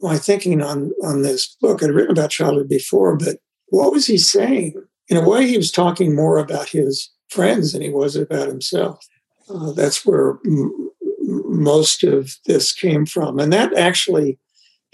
my 0.02 0.18
thinking 0.18 0.62
on 0.62 0.92
on 1.04 1.22
this 1.22 1.56
book. 1.62 1.82
I'd 1.82 1.90
written 1.90 2.12
about 2.12 2.30
childhood 2.30 2.70
before, 2.70 3.18
but 3.18 3.38
what 3.68 3.92
was 3.92 4.06
he 4.06 4.18
saying? 4.18 4.74
In 5.10 5.18
a 5.18 5.28
way, 5.28 5.48
he 5.48 5.58
was 5.58 5.72
talking 5.72 6.16
more 6.16 6.38
about 6.38 6.70
his 6.70 7.10
friends 7.30 7.74
than 7.74 7.82
he 7.82 7.90
was 7.90 8.16
about 8.16 8.48
himself. 8.48 9.06
Uh, 9.50 9.72
that's 9.74 10.06
where 10.06 10.38
m- 10.46 10.92
most 11.22 12.04
of 12.04 12.38
this 12.46 12.72
came 12.72 13.06
from, 13.06 13.40
and 13.40 13.52
that 13.52 13.76
actually 13.78 14.40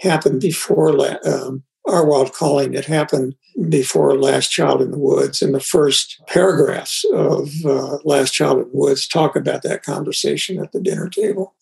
happened 0.00 0.40
before 0.40 0.92
la- 0.92 1.16
um, 1.24 1.62
our 1.86 2.04
wild 2.04 2.32
calling. 2.32 2.74
It 2.74 2.84
happened 2.84 3.34
before 3.68 4.16
Last 4.18 4.48
Child 4.48 4.82
in 4.82 4.90
the 4.90 4.98
Woods, 4.98 5.42
and 5.42 5.54
the 5.54 5.60
first 5.60 6.20
paragraphs 6.26 7.04
of 7.12 7.50
uh, 7.64 7.98
Last 8.04 8.32
Child 8.32 8.58
in 8.58 8.64
the 8.64 8.76
Woods 8.76 9.06
talk 9.06 9.36
about 9.36 9.62
that 9.62 9.82
conversation 9.82 10.58
at 10.62 10.72
the 10.72 10.80
dinner 10.80 11.08
table 11.08 11.54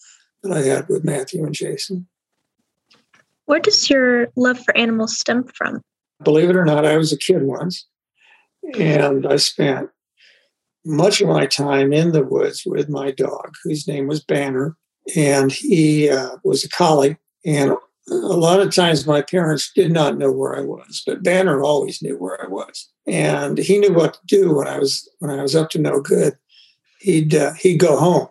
that 0.42 0.56
I 0.56 0.62
had 0.62 0.88
with 0.88 1.04
Matthew 1.04 1.44
and 1.44 1.54
Jason. 1.54 2.06
Where 3.46 3.60
does 3.60 3.88
your 3.88 4.28
love 4.36 4.58
for 4.62 4.76
animals 4.76 5.18
stem 5.18 5.44
from? 5.44 5.80
Believe 6.22 6.50
it 6.50 6.56
or 6.56 6.64
not, 6.64 6.84
I 6.84 6.96
was 6.96 7.12
a 7.12 7.18
kid 7.18 7.42
once, 7.42 7.86
and 8.78 9.26
I 9.26 9.37
spent 9.37 9.90
much 10.84 11.20
of 11.20 11.28
my 11.28 11.46
time 11.46 11.92
in 11.92 12.12
the 12.12 12.25
woods 12.25 12.64
with 12.64 12.88
my 12.88 13.10
dog, 13.10 13.54
whose 13.64 13.87
name 13.87 14.06
was 14.06 14.22
Banner, 14.22 14.76
and 15.16 15.52
he 15.52 16.08
uh, 16.08 16.37
was 16.44 16.64
a 16.64 16.68
collie. 16.68 17.16
And 17.44 17.72
a 18.10 18.14
lot 18.14 18.60
of 18.60 18.75
times 18.75 19.06
my 19.06 19.22
parents 19.22 19.70
did 19.75 19.92
not 19.92 20.16
know 20.16 20.32
where 20.32 20.56
I 20.56 20.60
was, 20.60 21.02
but 21.06 21.22
Banner 21.22 21.62
always 21.62 22.02
knew 22.02 22.16
where 22.16 22.42
I 22.42 22.48
was, 22.48 22.88
and 23.06 23.58
he 23.58 23.78
knew 23.78 23.92
what 23.92 24.14
to 24.14 24.20
do 24.26 24.54
when 24.54 24.66
I 24.66 24.78
was 24.78 25.08
when 25.18 25.30
I 25.30 25.42
was 25.42 25.54
up 25.54 25.70
to 25.70 25.78
no 25.78 26.00
good. 26.00 26.37
He'd 27.00 27.34
uh, 27.34 27.52
he'd 27.54 27.78
go 27.78 27.96
home 27.98 28.28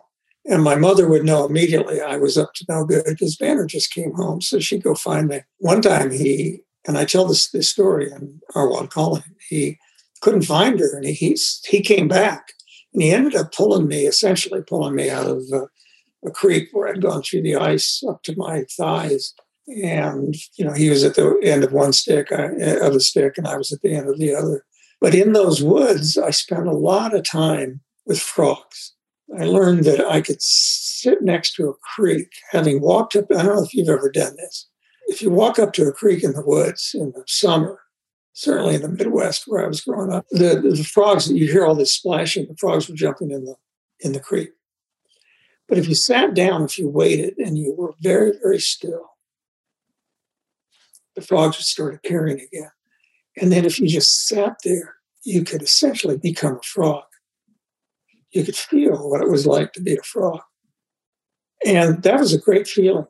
and 0.48 0.62
my 0.62 0.76
mother 0.76 1.08
would 1.08 1.24
know 1.24 1.44
immediately 1.44 2.00
I 2.00 2.16
was 2.16 2.38
up 2.38 2.54
to 2.54 2.64
no 2.68 2.84
good 2.84 3.04
because 3.06 3.36
Banner 3.36 3.66
just 3.66 3.92
came 3.92 4.12
home. 4.14 4.40
So 4.40 4.58
she'd 4.58 4.82
go 4.82 4.94
find 4.94 5.28
me. 5.28 5.42
One 5.58 5.82
time 5.82 6.10
he, 6.10 6.62
and 6.86 6.96
I 6.96 7.04
tell 7.04 7.26
this, 7.26 7.50
this 7.50 7.68
story 7.68 8.10
in 8.10 8.40
our 8.54 8.66
wild 8.66 8.90
calling, 8.90 9.22
he 9.48 9.78
couldn't 10.20 10.42
find 10.42 10.78
her 10.80 10.96
and 10.96 11.04
he, 11.04 11.36
he, 11.66 11.80
came 11.80 12.08
back 12.08 12.52
and 12.92 13.02
he 13.02 13.10
ended 13.10 13.34
up 13.34 13.52
pulling 13.52 13.86
me, 13.86 14.06
essentially 14.06 14.62
pulling 14.62 14.94
me 14.94 15.10
out 15.10 15.26
of 15.26 15.42
uh, 15.52 15.66
a 16.24 16.30
creek 16.30 16.68
where 16.72 16.88
I'd 16.88 17.02
gone 17.02 17.22
through 17.22 17.42
the 17.42 17.56
ice 17.56 18.02
up 18.08 18.22
to 18.24 18.36
my 18.36 18.64
thighs. 18.76 19.34
And, 19.68 20.34
you 20.56 20.64
know, 20.64 20.72
he 20.72 20.88
was 20.88 21.04
at 21.04 21.14
the 21.14 21.38
end 21.42 21.62
of 21.62 21.72
one 21.72 21.92
stick, 21.92 22.32
I, 22.32 22.44
of 22.44 22.94
the 22.94 23.00
stick, 23.00 23.36
and 23.36 23.46
I 23.46 23.56
was 23.56 23.70
at 23.70 23.82
the 23.82 23.94
end 23.94 24.08
of 24.08 24.18
the 24.18 24.34
other. 24.34 24.64
But 25.00 25.14
in 25.14 25.32
those 25.32 25.62
woods, 25.62 26.16
I 26.16 26.30
spent 26.30 26.66
a 26.66 26.72
lot 26.72 27.14
of 27.14 27.22
time 27.22 27.80
with 28.06 28.18
frogs. 28.18 28.94
I 29.38 29.44
learned 29.44 29.84
that 29.84 30.00
I 30.00 30.22
could 30.22 30.40
sit 30.40 31.22
next 31.22 31.54
to 31.54 31.68
a 31.68 31.74
creek, 31.94 32.28
having 32.50 32.80
walked 32.80 33.14
up. 33.14 33.26
I 33.30 33.42
don't 33.42 33.56
know 33.56 33.62
if 33.62 33.74
you've 33.74 33.90
ever 33.90 34.10
done 34.10 34.34
this. 34.36 34.66
If 35.06 35.22
you 35.22 35.30
walk 35.30 35.58
up 35.58 35.72
to 35.74 35.86
a 35.86 35.92
creek 35.92 36.24
in 36.24 36.32
the 36.32 36.44
woods 36.44 36.92
in 36.94 37.12
the 37.12 37.24
summer, 37.26 37.78
certainly 38.38 38.76
in 38.76 38.82
the 38.82 38.88
Midwest 38.88 39.48
where 39.48 39.64
I 39.64 39.66
was 39.66 39.80
growing 39.80 40.12
up, 40.12 40.24
the, 40.30 40.60
the 40.60 40.84
frogs, 40.84 41.28
you 41.28 41.50
hear 41.50 41.66
all 41.66 41.74
this 41.74 41.92
splashing, 41.92 42.46
the 42.46 42.56
frogs 42.56 42.88
were 42.88 42.94
jumping 42.94 43.32
in 43.32 43.44
the 43.44 43.56
in 43.98 44.12
the 44.12 44.20
creek. 44.20 44.50
But 45.66 45.76
if 45.76 45.88
you 45.88 45.96
sat 45.96 46.34
down, 46.34 46.62
if 46.62 46.78
you 46.78 46.88
waited 46.88 47.36
and 47.38 47.58
you 47.58 47.74
were 47.76 47.94
very, 48.00 48.32
very 48.40 48.60
still, 48.60 49.10
the 51.16 51.20
frogs 51.20 51.58
would 51.58 51.66
start 51.66 51.96
appearing 51.96 52.40
again. 52.40 52.70
And 53.36 53.50
then 53.50 53.64
if 53.64 53.80
you 53.80 53.88
just 53.88 54.28
sat 54.28 54.58
there, 54.62 54.94
you 55.24 55.42
could 55.42 55.62
essentially 55.62 56.16
become 56.16 56.58
a 56.58 56.62
frog. 56.62 57.02
You 58.30 58.44
could 58.44 58.56
feel 58.56 59.10
what 59.10 59.20
it 59.20 59.28
was 59.28 59.48
like 59.48 59.72
to 59.72 59.82
be 59.82 59.96
a 59.96 60.02
frog. 60.02 60.42
And 61.66 62.04
that 62.04 62.20
was 62.20 62.32
a 62.32 62.38
great 62.38 62.68
feeling. 62.68 63.06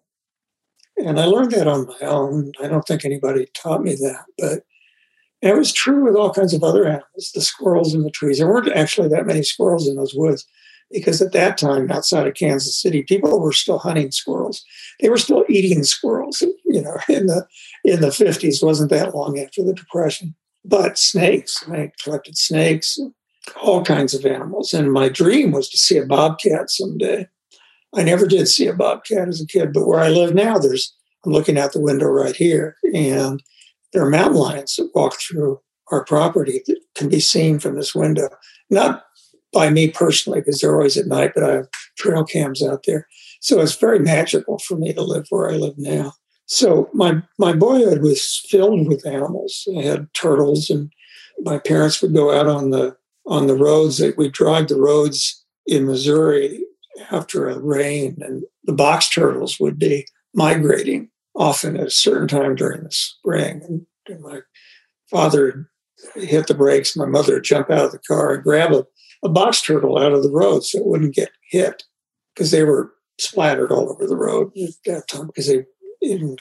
And 0.96 1.20
I 1.20 1.26
learned 1.26 1.50
that 1.50 1.68
on 1.68 1.86
my 1.86 2.06
own. 2.06 2.52
I 2.62 2.66
don't 2.66 2.86
think 2.86 3.04
anybody 3.04 3.46
taught 3.54 3.82
me 3.82 3.94
that, 3.96 4.24
but 4.38 4.62
it 5.40 5.56
was 5.56 5.72
true 5.72 6.04
with 6.04 6.16
all 6.16 6.32
kinds 6.32 6.52
of 6.52 6.64
other 6.64 6.84
animals, 6.86 7.30
the 7.34 7.40
squirrels 7.40 7.94
in 7.94 8.02
the 8.02 8.10
trees. 8.10 8.38
There 8.38 8.48
weren't 8.48 8.72
actually 8.72 9.08
that 9.08 9.26
many 9.26 9.42
squirrels 9.42 9.86
in 9.86 9.96
those 9.96 10.14
woods 10.14 10.46
because 10.90 11.20
at 11.20 11.32
that 11.32 11.58
time 11.58 11.90
outside 11.90 12.26
of 12.26 12.34
Kansas 12.34 12.80
City, 12.80 13.02
people 13.02 13.38
were 13.40 13.52
still 13.52 13.78
hunting 13.78 14.10
squirrels. 14.10 14.64
They 15.00 15.08
were 15.08 15.18
still 15.18 15.44
eating 15.48 15.84
squirrels, 15.84 16.40
you 16.64 16.82
know, 16.82 16.96
in 17.08 17.26
the 17.26 17.46
in 17.84 18.00
the 18.00 18.08
50s, 18.08 18.64
wasn't 18.64 18.90
that 18.90 19.14
long 19.14 19.38
after 19.38 19.62
the 19.62 19.74
Depression. 19.74 20.34
But 20.64 20.98
snakes, 20.98 21.64
I 21.68 21.92
collected 22.02 22.36
snakes, 22.36 22.98
all 23.62 23.84
kinds 23.84 24.14
of 24.14 24.26
animals. 24.26 24.74
And 24.74 24.92
my 24.92 25.08
dream 25.08 25.52
was 25.52 25.68
to 25.70 25.78
see 25.78 25.96
a 25.98 26.04
bobcat 26.04 26.70
someday. 26.70 27.28
I 27.94 28.02
never 28.02 28.26
did 28.26 28.48
see 28.48 28.66
a 28.66 28.74
bobcat 28.74 29.28
as 29.28 29.40
a 29.40 29.46
kid, 29.46 29.72
but 29.72 29.86
where 29.86 30.00
I 30.00 30.08
live 30.08 30.34
now, 30.34 30.58
there's 30.58 30.94
I'm 31.24 31.32
looking 31.32 31.58
out 31.58 31.72
the 31.72 31.80
window 31.80 32.06
right 32.06 32.36
here, 32.36 32.76
and 32.94 33.42
there 33.92 34.04
are 34.04 34.10
mountain 34.10 34.36
lions 34.36 34.76
that 34.76 34.90
walk 34.94 35.20
through 35.20 35.60
our 35.90 36.04
property 36.04 36.62
that 36.66 36.80
can 36.94 37.08
be 37.08 37.20
seen 37.20 37.58
from 37.58 37.76
this 37.76 37.94
window. 37.94 38.28
Not 38.70 39.04
by 39.52 39.70
me 39.70 39.90
personally, 39.90 40.40
because 40.40 40.60
they're 40.60 40.76
always 40.76 40.96
at 40.96 41.06
night, 41.06 41.32
but 41.34 41.44
I 41.44 41.52
have 41.54 41.68
trail 41.96 42.24
cams 42.24 42.62
out 42.62 42.84
there. 42.86 43.06
So 43.40 43.60
it's 43.60 43.76
very 43.76 43.98
magical 43.98 44.58
for 44.58 44.76
me 44.76 44.92
to 44.92 45.02
live 45.02 45.26
where 45.30 45.50
I 45.50 45.54
live 45.54 45.78
now. 45.78 46.12
So 46.46 46.88
my 46.92 47.22
my 47.38 47.52
boyhood 47.52 48.02
was 48.02 48.42
filled 48.48 48.88
with 48.88 49.06
animals. 49.06 49.66
I 49.76 49.82
had 49.82 50.12
turtles, 50.14 50.70
and 50.70 50.90
my 51.40 51.58
parents 51.58 52.00
would 52.02 52.14
go 52.14 52.36
out 52.36 52.46
on 52.46 52.70
the 52.70 52.96
on 53.26 53.46
the 53.46 53.56
roads. 53.56 53.98
That 53.98 54.16
we 54.16 54.28
drive 54.28 54.68
the 54.68 54.80
roads 54.80 55.44
in 55.66 55.86
Missouri 55.86 56.64
after 57.10 57.48
a 57.48 57.58
rain, 57.58 58.16
and 58.20 58.44
the 58.64 58.72
box 58.72 59.10
turtles 59.10 59.60
would 59.60 59.78
be 59.78 60.06
migrating 60.34 61.10
often 61.38 61.78
at 61.78 61.86
a 61.86 61.90
certain 61.90 62.28
time 62.28 62.54
during 62.54 62.82
the 62.82 62.92
spring. 62.92 63.62
And, 63.66 63.86
my 64.22 64.40
father 65.10 65.68
hit 66.14 66.46
the 66.46 66.54
brakes. 66.54 66.96
My 66.96 67.04
mother 67.04 67.34
would 67.34 67.44
jump 67.44 67.70
out 67.70 67.84
of 67.84 67.92
the 67.92 67.98
car 67.98 68.32
and 68.32 68.42
grab 68.42 68.72
a 68.72 68.86
a 69.22 69.28
box 69.28 69.60
turtle 69.60 69.98
out 69.98 70.12
of 70.12 70.22
the 70.22 70.30
road 70.30 70.64
so 70.64 70.78
it 70.78 70.86
wouldn't 70.86 71.14
get 71.14 71.30
hit 71.50 71.84
because 72.34 72.50
they 72.50 72.64
were 72.64 72.92
splattered 73.18 73.72
all 73.72 73.90
over 73.90 74.06
the 74.06 74.16
road 74.16 74.50
at 74.56 74.70
that 74.86 75.08
time 75.08 75.26
because 75.26 75.48
they 75.48 75.64
in 76.00 76.36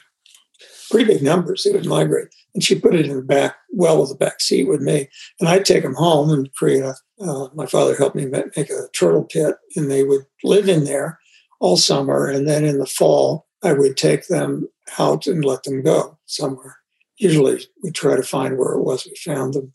pretty 0.90 1.12
big 1.12 1.22
numbers 1.22 1.64
they 1.64 1.72
would 1.72 1.86
migrate 1.86 2.28
and 2.54 2.62
she 2.62 2.78
put 2.78 2.94
it 2.94 3.06
in 3.06 3.16
the 3.16 3.22
back 3.22 3.56
well 3.70 4.02
of 4.02 4.08
the 4.08 4.14
back 4.14 4.40
seat 4.40 4.68
with 4.68 4.80
me 4.80 5.08
and 5.40 5.48
i'd 5.48 5.64
take 5.64 5.82
them 5.82 5.94
home 5.94 6.30
and 6.30 6.52
create 6.54 6.82
a 6.82 6.94
uh, 7.20 7.48
my 7.54 7.66
father 7.66 7.96
helped 7.96 8.14
me 8.14 8.26
make 8.26 8.70
a 8.70 8.88
turtle 8.94 9.24
pit 9.24 9.56
and 9.74 9.90
they 9.90 10.04
would 10.04 10.22
live 10.44 10.68
in 10.68 10.84
there 10.84 11.18
all 11.60 11.76
summer 11.76 12.28
and 12.28 12.48
then 12.48 12.64
in 12.64 12.78
the 12.78 12.86
fall 12.86 13.47
i 13.62 13.72
would 13.72 13.96
take 13.96 14.26
them 14.28 14.68
out 14.98 15.26
and 15.26 15.44
let 15.44 15.62
them 15.64 15.82
go 15.82 16.18
somewhere 16.26 16.76
usually 17.16 17.64
we 17.82 17.90
try 17.90 18.16
to 18.16 18.22
find 18.22 18.56
where 18.56 18.72
it 18.72 18.82
was 18.82 19.06
we 19.06 19.14
found 19.16 19.54
them 19.54 19.72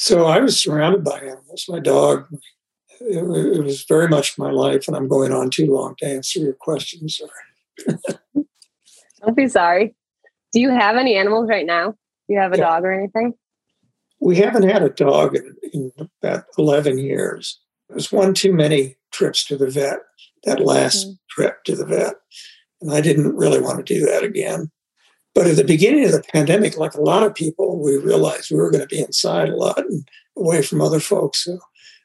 so 0.00 0.24
I 0.24 0.38
was 0.40 0.58
surrounded 0.58 1.04
by 1.04 1.18
animals. 1.18 1.66
My 1.68 1.78
dog, 1.78 2.26
it, 3.02 3.18
it, 3.18 3.62
was 3.62 3.84
very 3.84 4.08
much 4.08 4.38
my 4.38 4.50
life, 4.50 4.88
and 4.88 4.96
I'm 4.96 5.08
going 5.08 5.30
on 5.30 5.50
too 5.50 5.66
long 5.66 5.94
to 5.98 6.06
answer 6.06 6.40
your 6.40 6.54
question. 6.54 7.06
Sorry. 7.06 7.30
Don't 9.22 9.36
be 9.36 9.46
sorry. 9.46 9.94
Do 10.54 10.60
you 10.62 10.70
have 10.70 10.96
any 10.96 11.16
animals 11.16 11.50
right 11.50 11.66
now? 11.66 11.90
Do 11.90 11.96
you 12.30 12.38
have 12.38 12.54
a 12.54 12.56
yeah. 12.56 12.64
dog 12.64 12.84
or 12.84 12.92
anything? 12.92 13.34
We 14.20 14.36
haven't 14.36 14.70
had 14.70 14.82
a 14.82 14.88
dog 14.88 15.36
in, 15.36 15.54
in 15.70 15.92
about 16.22 16.44
11 16.56 16.96
years. 16.96 17.60
It 17.90 17.96
was 17.96 18.10
one 18.10 18.32
too 18.32 18.54
many 18.54 18.96
trips 19.10 19.44
to 19.48 19.58
the 19.58 19.68
vet, 19.68 19.98
that 20.44 20.60
last 20.60 21.08
mm-hmm. 21.08 21.14
trip 21.28 21.62
to 21.64 21.76
the 21.76 21.84
vet. 21.84 22.14
And 22.80 22.92
I 22.92 23.00
didn't 23.00 23.36
really 23.36 23.60
want 23.60 23.84
to 23.84 23.94
do 23.94 24.04
that 24.06 24.22
again. 24.22 24.70
But 25.34 25.46
at 25.46 25.56
the 25.56 25.64
beginning 25.64 26.04
of 26.06 26.12
the 26.12 26.22
pandemic, 26.32 26.76
like 26.76 26.94
a 26.94 27.00
lot 27.00 27.22
of 27.22 27.34
people, 27.34 27.80
we 27.82 27.96
realized 27.96 28.50
we 28.50 28.56
were 28.56 28.70
going 28.70 28.86
to 28.86 28.94
be 28.94 29.00
inside 29.00 29.48
a 29.48 29.56
lot 29.56 29.78
and 29.78 30.08
away 30.36 30.62
from 30.62 30.80
other 30.80 31.00
folks. 31.00 31.44
So 31.44 31.58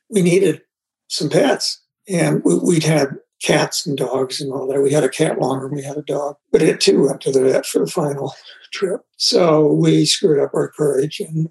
we 0.09 0.21
needed 0.21 0.61
some 1.07 1.29
pets. 1.29 1.81
And 2.07 2.43
we, 2.43 2.55
would 2.55 2.83
had 2.83 3.17
cats 3.41 3.85
and 3.85 3.97
dogs 3.97 4.39
and 4.39 4.51
all 4.51 4.67
that. 4.67 4.81
We 4.81 4.91
had 4.91 5.03
a 5.03 5.09
cat 5.09 5.39
longer 5.39 5.67
than 5.67 5.75
we 5.75 5.83
had 5.83 5.97
a 5.97 6.03
dog, 6.03 6.35
but 6.51 6.61
it 6.61 6.79
too 6.79 7.07
went 7.07 7.21
to 7.21 7.31
the 7.31 7.41
vet 7.41 7.65
for 7.65 7.79
the 7.79 7.87
final 7.87 8.33
trip. 8.71 9.01
So 9.17 9.73
we 9.73 10.05
screwed 10.05 10.39
up 10.39 10.53
our 10.53 10.69
courage 10.69 11.19
and 11.19 11.49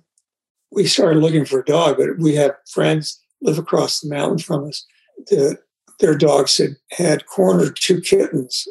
we 0.70 0.86
started 0.86 1.20
looking 1.20 1.44
for 1.44 1.60
a 1.60 1.64
dog. 1.64 1.96
But 1.96 2.18
we 2.18 2.34
had 2.34 2.54
friends 2.70 3.20
live 3.42 3.58
across 3.58 4.00
the 4.00 4.08
mountain 4.08 4.38
from 4.38 4.68
us 4.68 4.86
that 5.28 5.58
their 6.00 6.16
dogs 6.16 6.56
had, 6.58 6.76
had 6.92 7.26
cornered 7.26 7.76
two 7.80 8.00
kittens 8.00 8.66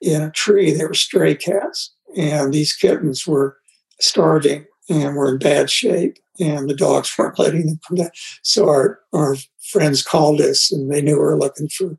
in 0.00 0.22
a 0.22 0.30
tree. 0.30 0.72
They 0.72 0.84
were 0.84 0.94
stray 0.94 1.34
cats 1.34 1.94
and 2.16 2.52
these 2.52 2.74
kittens 2.74 3.26
were 3.26 3.56
starving 4.00 4.66
and 4.88 5.16
were 5.16 5.32
in 5.32 5.38
bad 5.38 5.70
shape 5.70 6.18
and 6.38 6.68
the 6.68 6.74
dogs 6.74 7.12
weren't 7.18 7.38
letting 7.38 7.66
them 7.66 7.80
come 7.86 7.96
down. 7.96 8.10
So 8.42 8.68
our, 8.68 9.00
our 9.12 9.36
friends 9.70 10.02
called 10.02 10.40
us 10.40 10.72
and 10.72 10.90
they 10.90 11.02
knew 11.02 11.14
we 11.14 11.20
were 11.20 11.38
looking 11.38 11.68
for 11.68 11.98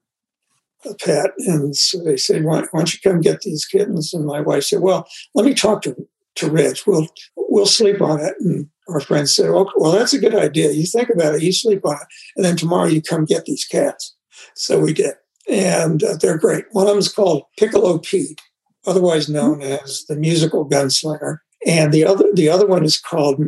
a 0.86 0.94
pet. 0.96 1.32
And 1.40 1.76
so 1.76 2.04
they 2.04 2.18
said, 2.18 2.44
why, 2.44 2.62
why, 2.72 2.80
don't 2.80 2.94
you 2.94 3.00
come 3.04 3.22
get 3.22 3.42
these 3.42 3.66
kittens? 3.66 4.14
And 4.14 4.26
my 4.26 4.42
wife 4.42 4.64
said, 4.64 4.82
well, 4.82 5.08
let 5.34 5.46
me 5.46 5.54
talk 5.54 5.82
to, 5.84 5.96
to 6.36 6.50
Rich. 6.50 6.86
We'll, 6.86 7.08
we'll 7.36 7.66
sleep 7.66 8.02
on 8.02 8.20
it. 8.20 8.36
And 8.40 8.70
our 8.88 9.00
friend 9.00 9.28
said, 9.28 9.50
okay, 9.50 9.72
well, 9.76 9.92
that's 9.92 10.14
a 10.14 10.20
good 10.20 10.36
idea. 10.36 10.72
You 10.72 10.86
think 10.86 11.10
about 11.10 11.36
it, 11.36 11.44
you 11.44 11.52
sleep 11.52 11.86
on 11.86 11.96
it. 11.96 12.08
And 12.36 12.46
then 12.46 12.56
tomorrow 12.56 12.88
you 12.88 13.02
come 13.02 13.26
get 13.26 13.46
these 13.46 13.66
cats. 13.66 14.16
So 14.56 14.80
we 14.80 14.94
did. 14.94 15.16
And 15.50 16.04
uh, 16.04 16.18
they're 16.20 16.38
great. 16.38 16.66
One 16.72 16.86
of 16.86 16.90
them 16.90 17.00
is 17.00 17.12
called 17.12 17.44
Piccolo 17.58 18.00
Pete 18.00 18.42
otherwise 18.88 19.30
known 19.30 19.62
as 19.62 20.06
the 20.08 20.16
musical 20.16 20.68
gunslinger. 20.68 21.40
And 21.66 21.92
the 21.92 22.06
other, 22.06 22.26
the 22.34 22.50
other 22.50 22.66
one 22.66 22.84
is 22.84 22.98
called 22.98 23.44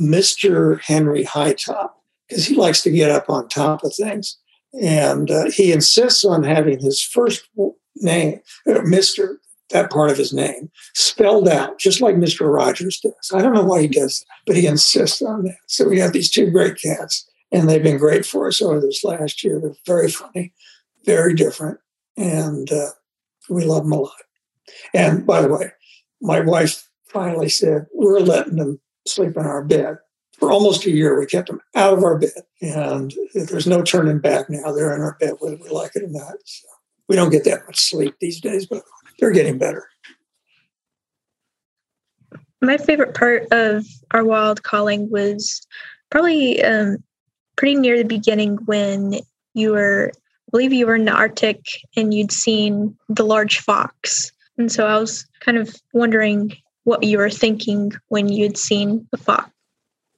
Mr. 0.00 0.80
Henry 0.82 1.24
Hightop 1.24 1.90
because 2.28 2.46
he 2.46 2.54
likes 2.54 2.82
to 2.82 2.90
get 2.90 3.10
up 3.10 3.30
on 3.30 3.48
top 3.48 3.82
of 3.82 3.94
things. 3.94 4.36
And 4.80 5.30
uh, 5.30 5.50
he 5.50 5.72
insists 5.72 6.24
on 6.24 6.42
having 6.44 6.78
his 6.78 7.02
first 7.02 7.48
name, 7.96 8.40
uh, 8.68 8.80
Mr., 8.80 9.36
that 9.70 9.90
part 9.90 10.10
of 10.10 10.16
his 10.16 10.32
name, 10.32 10.70
spelled 10.94 11.46
out, 11.46 11.78
just 11.78 12.00
like 12.00 12.16
Mr. 12.16 12.52
Rogers 12.52 13.00
does. 13.00 13.30
I 13.34 13.42
don't 13.42 13.54
know 13.54 13.64
why 13.64 13.82
he 13.82 13.88
does 13.88 14.20
that, 14.20 14.26
but 14.46 14.56
he 14.56 14.66
insists 14.66 15.20
on 15.20 15.44
that. 15.44 15.58
So 15.66 15.86
we 15.86 15.98
have 15.98 16.14
these 16.14 16.30
two 16.30 16.50
great 16.50 16.80
cats, 16.80 17.28
and 17.52 17.68
they've 17.68 17.82
been 17.82 17.98
great 17.98 18.24
for 18.24 18.48
us 18.48 18.62
over 18.62 18.80
this 18.80 19.04
last 19.04 19.44
year. 19.44 19.60
They're 19.60 19.74
very 19.86 20.10
funny, 20.10 20.54
very 21.08 21.34
different, 21.34 21.78
and 22.18 22.70
uh, 22.70 22.90
we 23.48 23.64
love 23.64 23.84
them 23.84 23.92
a 23.92 24.00
lot. 24.00 24.12
And 24.92 25.26
by 25.26 25.40
the 25.40 25.48
way, 25.48 25.72
my 26.20 26.40
wife 26.40 26.86
finally 27.06 27.48
said, 27.48 27.86
We're 27.94 28.20
letting 28.20 28.56
them 28.56 28.78
sleep 29.06 29.36
in 29.38 29.46
our 29.46 29.64
bed. 29.64 29.96
For 30.38 30.52
almost 30.52 30.84
a 30.84 30.90
year, 30.90 31.18
we 31.18 31.24
kept 31.24 31.48
them 31.48 31.62
out 31.74 31.94
of 31.94 32.04
our 32.04 32.18
bed. 32.18 32.42
And 32.60 33.12
there's 33.34 33.66
no 33.66 33.82
turning 33.82 34.18
back 34.18 34.50
now. 34.50 34.70
They're 34.70 34.94
in 34.94 35.00
our 35.00 35.16
bed, 35.18 35.36
whether 35.40 35.56
we 35.56 35.70
like 35.70 35.96
it 35.96 36.04
or 36.04 36.08
not. 36.08 36.34
So 36.44 36.68
we 37.08 37.16
don't 37.16 37.30
get 37.30 37.44
that 37.44 37.66
much 37.66 37.78
sleep 37.78 38.14
these 38.20 38.40
days, 38.40 38.66
but 38.66 38.82
they're 39.18 39.32
getting 39.32 39.56
better. 39.56 39.88
My 42.60 42.76
favorite 42.76 43.14
part 43.14 43.46
of 43.50 43.86
our 44.10 44.24
wild 44.24 44.62
calling 44.62 45.10
was 45.10 45.66
probably 46.10 46.62
um, 46.62 46.98
pretty 47.56 47.76
near 47.76 47.96
the 47.96 48.04
beginning 48.04 48.56
when 48.66 49.14
you 49.54 49.72
were, 49.72 50.12
believe 50.50 50.72
you 50.72 50.86
were 50.86 50.96
in 50.96 51.04
the 51.04 51.12
Arctic 51.12 51.60
and 51.96 52.12
you'd 52.12 52.32
seen 52.32 52.96
the 53.08 53.24
large 53.24 53.58
fox. 53.58 54.32
And 54.56 54.70
so 54.70 54.86
I 54.86 54.98
was 54.98 55.26
kind 55.40 55.58
of 55.58 55.74
wondering 55.92 56.56
what 56.84 57.02
you 57.04 57.18
were 57.18 57.30
thinking 57.30 57.92
when 58.08 58.28
you'd 58.28 58.58
seen 58.58 59.06
the 59.10 59.18
fox. 59.18 59.50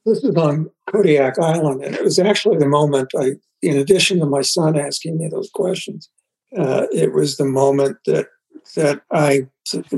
This 0.05 0.23
is 0.23 0.35
on 0.35 0.69
Kodiak 0.91 1.37
Island, 1.37 1.83
and 1.83 1.95
it 1.95 2.03
was 2.03 2.17
actually 2.17 2.57
the 2.57 2.67
moment 2.67 3.11
I, 3.17 3.33
in 3.61 3.77
addition 3.77 4.19
to 4.19 4.25
my 4.25 4.41
son 4.41 4.79
asking 4.79 5.17
me 5.17 5.27
those 5.27 5.49
questions, 5.53 6.09
Uh, 6.57 6.85
it 6.91 7.13
was 7.13 7.37
the 7.37 7.45
moment 7.45 7.97
that 8.05 8.27
that 8.75 9.01
I 9.11 9.47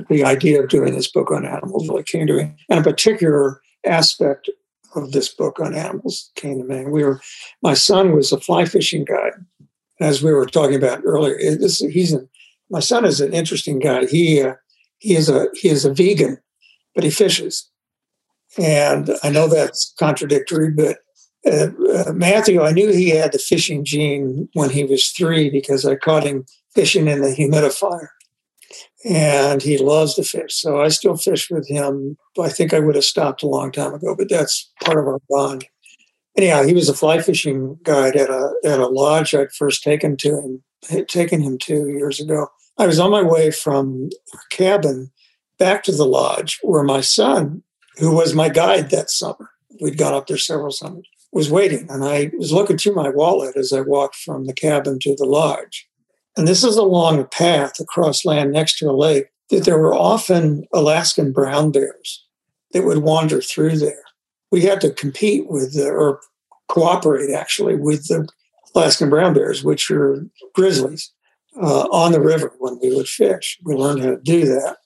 the 0.10 0.24
idea 0.24 0.62
of 0.62 0.70
doing 0.70 0.94
this 0.94 1.12
book 1.12 1.32
on 1.32 1.46
animals 1.46 1.90
really 1.90 2.04
came 2.04 2.28
to 2.28 2.34
me, 2.34 2.54
and 2.70 2.80
a 2.80 2.84
particular 2.84 3.60
aspect 3.86 4.50
of 4.96 5.12
this 5.12 5.34
book 5.34 5.60
on 5.60 5.74
animals 5.74 6.32
came 6.36 6.60
to 6.60 6.64
me. 6.64 6.86
We 6.86 7.04
were, 7.04 7.20
my 7.64 7.74
son 7.74 8.16
was 8.16 8.32
a 8.32 8.40
fly 8.40 8.66
fishing 8.66 9.06
guide, 9.06 9.34
as 10.04 10.22
we 10.22 10.32
were 10.32 10.46
talking 10.46 10.76
about 10.76 11.02
earlier. 11.06 11.38
This, 11.38 11.80
he's 11.80 12.16
my 12.70 12.80
son 12.80 13.06
is 13.06 13.22
an 13.22 13.34
interesting 13.34 13.80
guy. 13.80 14.06
He 14.06 14.42
uh, 14.42 14.56
he 15.00 15.16
is 15.16 15.30
a 15.30 15.48
he 15.54 15.70
is 15.70 15.86
a 15.86 15.94
vegan, 15.94 16.38
but 16.96 17.04
he 17.04 17.10
fishes, 17.10 17.70
and 18.58 19.10
I 19.24 19.30
know 19.30 19.48
that's 19.48 19.94
contradictory, 19.98 20.72
but. 20.72 20.98
Uh, 21.46 21.72
uh, 21.94 22.14
Matthew, 22.14 22.62
I 22.62 22.72
knew 22.72 22.94
he 22.94 23.10
had 23.10 23.34
the 23.34 23.38
fishing 23.38 23.84
gene 23.84 24.48
when 24.54 24.70
he 24.70 24.86
was 24.86 25.10
three 25.10 25.50
because 25.50 25.86
I 25.86 25.98
caught 25.98 26.24
him 26.24 26.46
fishing 26.74 27.10
in 27.10 27.20
the 27.20 27.36
humidifier 27.36 28.08
and 29.06 29.62
he 29.62 29.78
loves 29.78 30.16
to 30.16 30.24
fish. 30.24 30.56
So 30.56 30.82
I 30.82 30.88
still 30.88 31.18
fish 31.18 31.50
with 31.50 31.68
him. 31.68 32.18
I 32.42 32.50
think 32.50 32.74
I 32.74 32.80
would 32.80 32.96
have 32.96 33.04
stopped 33.04 33.44
a 33.44 33.48
long 33.48 33.72
time 33.72 33.94
ago, 33.94 34.16
but 34.16 34.30
that's 34.30 34.72
part 34.84 35.00
of 35.00 35.08
our 35.08 35.20
bond. 35.30 35.66
Anyhow, 36.36 36.64
he 36.64 36.74
was 36.74 36.90
a 36.90 36.94
fly 36.94 37.22
fishing 37.22 37.78
guide 37.84 38.16
at 38.16 38.30
a 38.30 38.54
at 38.66 38.80
a 38.80 38.88
lodge 38.88 39.36
I'd 39.36 39.52
first 39.52 39.84
taken 39.84 40.18
to 40.18 40.30
him 40.30 40.64
taken 41.08 41.42
him 41.42 41.58
to 41.60 41.88
years 41.88 42.20
ago. 42.20 42.48
I 42.78 42.88
was 42.88 43.00
on 43.00 43.12
my 43.12 43.22
way 43.22 43.52
from 43.52 44.10
our 44.34 44.42
cabin 44.50 45.12
back 45.58 45.84
to 45.84 45.92
the 45.92 46.06
lodge 46.06 46.60
where 46.64 46.84
my 46.84 47.02
son, 47.02 47.64
who 47.98 48.12
was 48.12 48.34
my 48.34 48.50
guide 48.50 48.90
that 48.90 49.10
summer, 49.10 49.52
we'd 49.80 49.98
gone 49.98 50.14
up 50.14 50.28
there 50.28 50.38
several 50.38 50.72
summers, 50.72 51.08
was 51.32 51.52
waiting. 51.52 51.88
And 51.90 52.04
I 52.04 52.32
was 52.38 52.52
looking 52.52 52.78
through 52.78 52.96
my 52.96 53.10
wallet 53.10 53.56
as 53.56 53.72
I 53.72 53.82
walked 53.82 54.16
from 54.16 54.46
the 54.46 54.54
cabin 54.54 55.00
to 55.00 55.16
the 55.16 55.26
lodge. 55.26 55.88
And 56.36 56.48
this 56.48 56.64
is 56.64 56.78
along 56.78 57.20
a 57.20 57.26
path 57.26 57.80
across 57.80 58.26
land 58.26 58.52
next 58.52 58.80
to 58.80 58.90
a 58.90 58.92
lake 58.92 59.28
that 59.50 59.66
there 59.66 59.78
were 59.78 59.94
often 59.94 60.66
Alaskan 60.74 61.32
brown 61.32 61.72
bears 61.72 62.26
that 62.72 62.84
would 62.84 63.00
wander 63.00 63.40
through 63.40 63.78
there. 63.78 64.04
We 64.54 64.62
had 64.62 64.82
to 64.82 64.92
compete 64.92 65.50
with, 65.50 65.74
the, 65.74 65.90
or 65.90 66.22
cooperate 66.68 67.32
actually, 67.34 67.76
with 67.76 68.08
the 68.08 68.28
Alaskan 68.76 69.10
brown 69.10 69.34
bears, 69.34 69.64
which 69.64 69.90
are 69.90 70.28
grizzlies, 70.54 71.12
uh, 71.60 71.88
on 71.92 72.12
the 72.12 72.22
river 72.22 72.54
when 72.60 72.78
we 72.80 72.96
would 72.96 73.08
fish. 73.08 73.58
We 73.64 73.74
learned 73.74 74.04
how 74.04 74.12
to 74.12 74.18
do 74.18 74.46
that, 74.46 74.78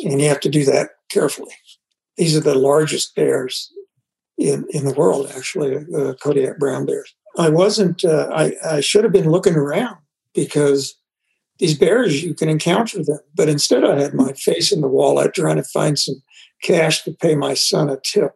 and 0.00 0.20
you 0.20 0.26
have 0.26 0.40
to 0.40 0.48
do 0.48 0.64
that 0.64 0.90
carefully. 1.08 1.54
These 2.16 2.36
are 2.36 2.40
the 2.40 2.56
largest 2.56 3.14
bears 3.14 3.70
in, 4.36 4.66
in 4.70 4.84
the 4.84 4.94
world, 4.94 5.30
actually, 5.36 5.76
uh, 5.96 6.14
Kodiak 6.14 6.58
brown 6.58 6.84
bears. 6.84 7.14
I 7.38 7.48
wasn't, 7.48 8.04
uh, 8.04 8.28
I, 8.34 8.54
I 8.64 8.80
should 8.80 9.04
have 9.04 9.12
been 9.12 9.30
looking 9.30 9.54
around 9.54 9.98
because 10.34 10.96
these 11.60 11.78
bears, 11.78 12.24
you 12.24 12.34
can 12.34 12.48
encounter 12.48 13.04
them. 13.04 13.20
But 13.36 13.48
instead, 13.48 13.84
I 13.84 14.00
had 14.00 14.14
my 14.14 14.32
face 14.32 14.72
in 14.72 14.80
the 14.80 14.88
wallet 14.88 15.32
trying 15.32 15.58
to 15.58 15.62
find 15.62 15.96
some 15.96 16.20
cash 16.64 17.04
to 17.04 17.12
pay 17.12 17.36
my 17.36 17.54
son 17.54 17.88
a 17.88 17.98
tip 18.02 18.32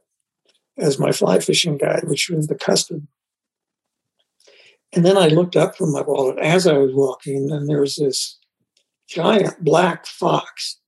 as 0.80 0.98
my 0.98 1.12
fly 1.12 1.38
fishing 1.38 1.76
guide, 1.76 2.04
which 2.04 2.28
was 2.30 2.46
the 2.46 2.54
custom. 2.54 3.08
And 4.92 5.04
then 5.04 5.16
I 5.16 5.28
looked 5.28 5.56
up 5.56 5.76
from 5.76 5.92
my 5.92 6.00
wallet 6.00 6.38
as 6.38 6.66
I 6.66 6.76
was 6.76 6.92
walking, 6.92 7.50
and 7.50 7.68
there 7.68 7.80
was 7.80 7.96
this 7.96 8.38
giant 9.08 9.62
black 9.62 10.06
fox. 10.06 10.78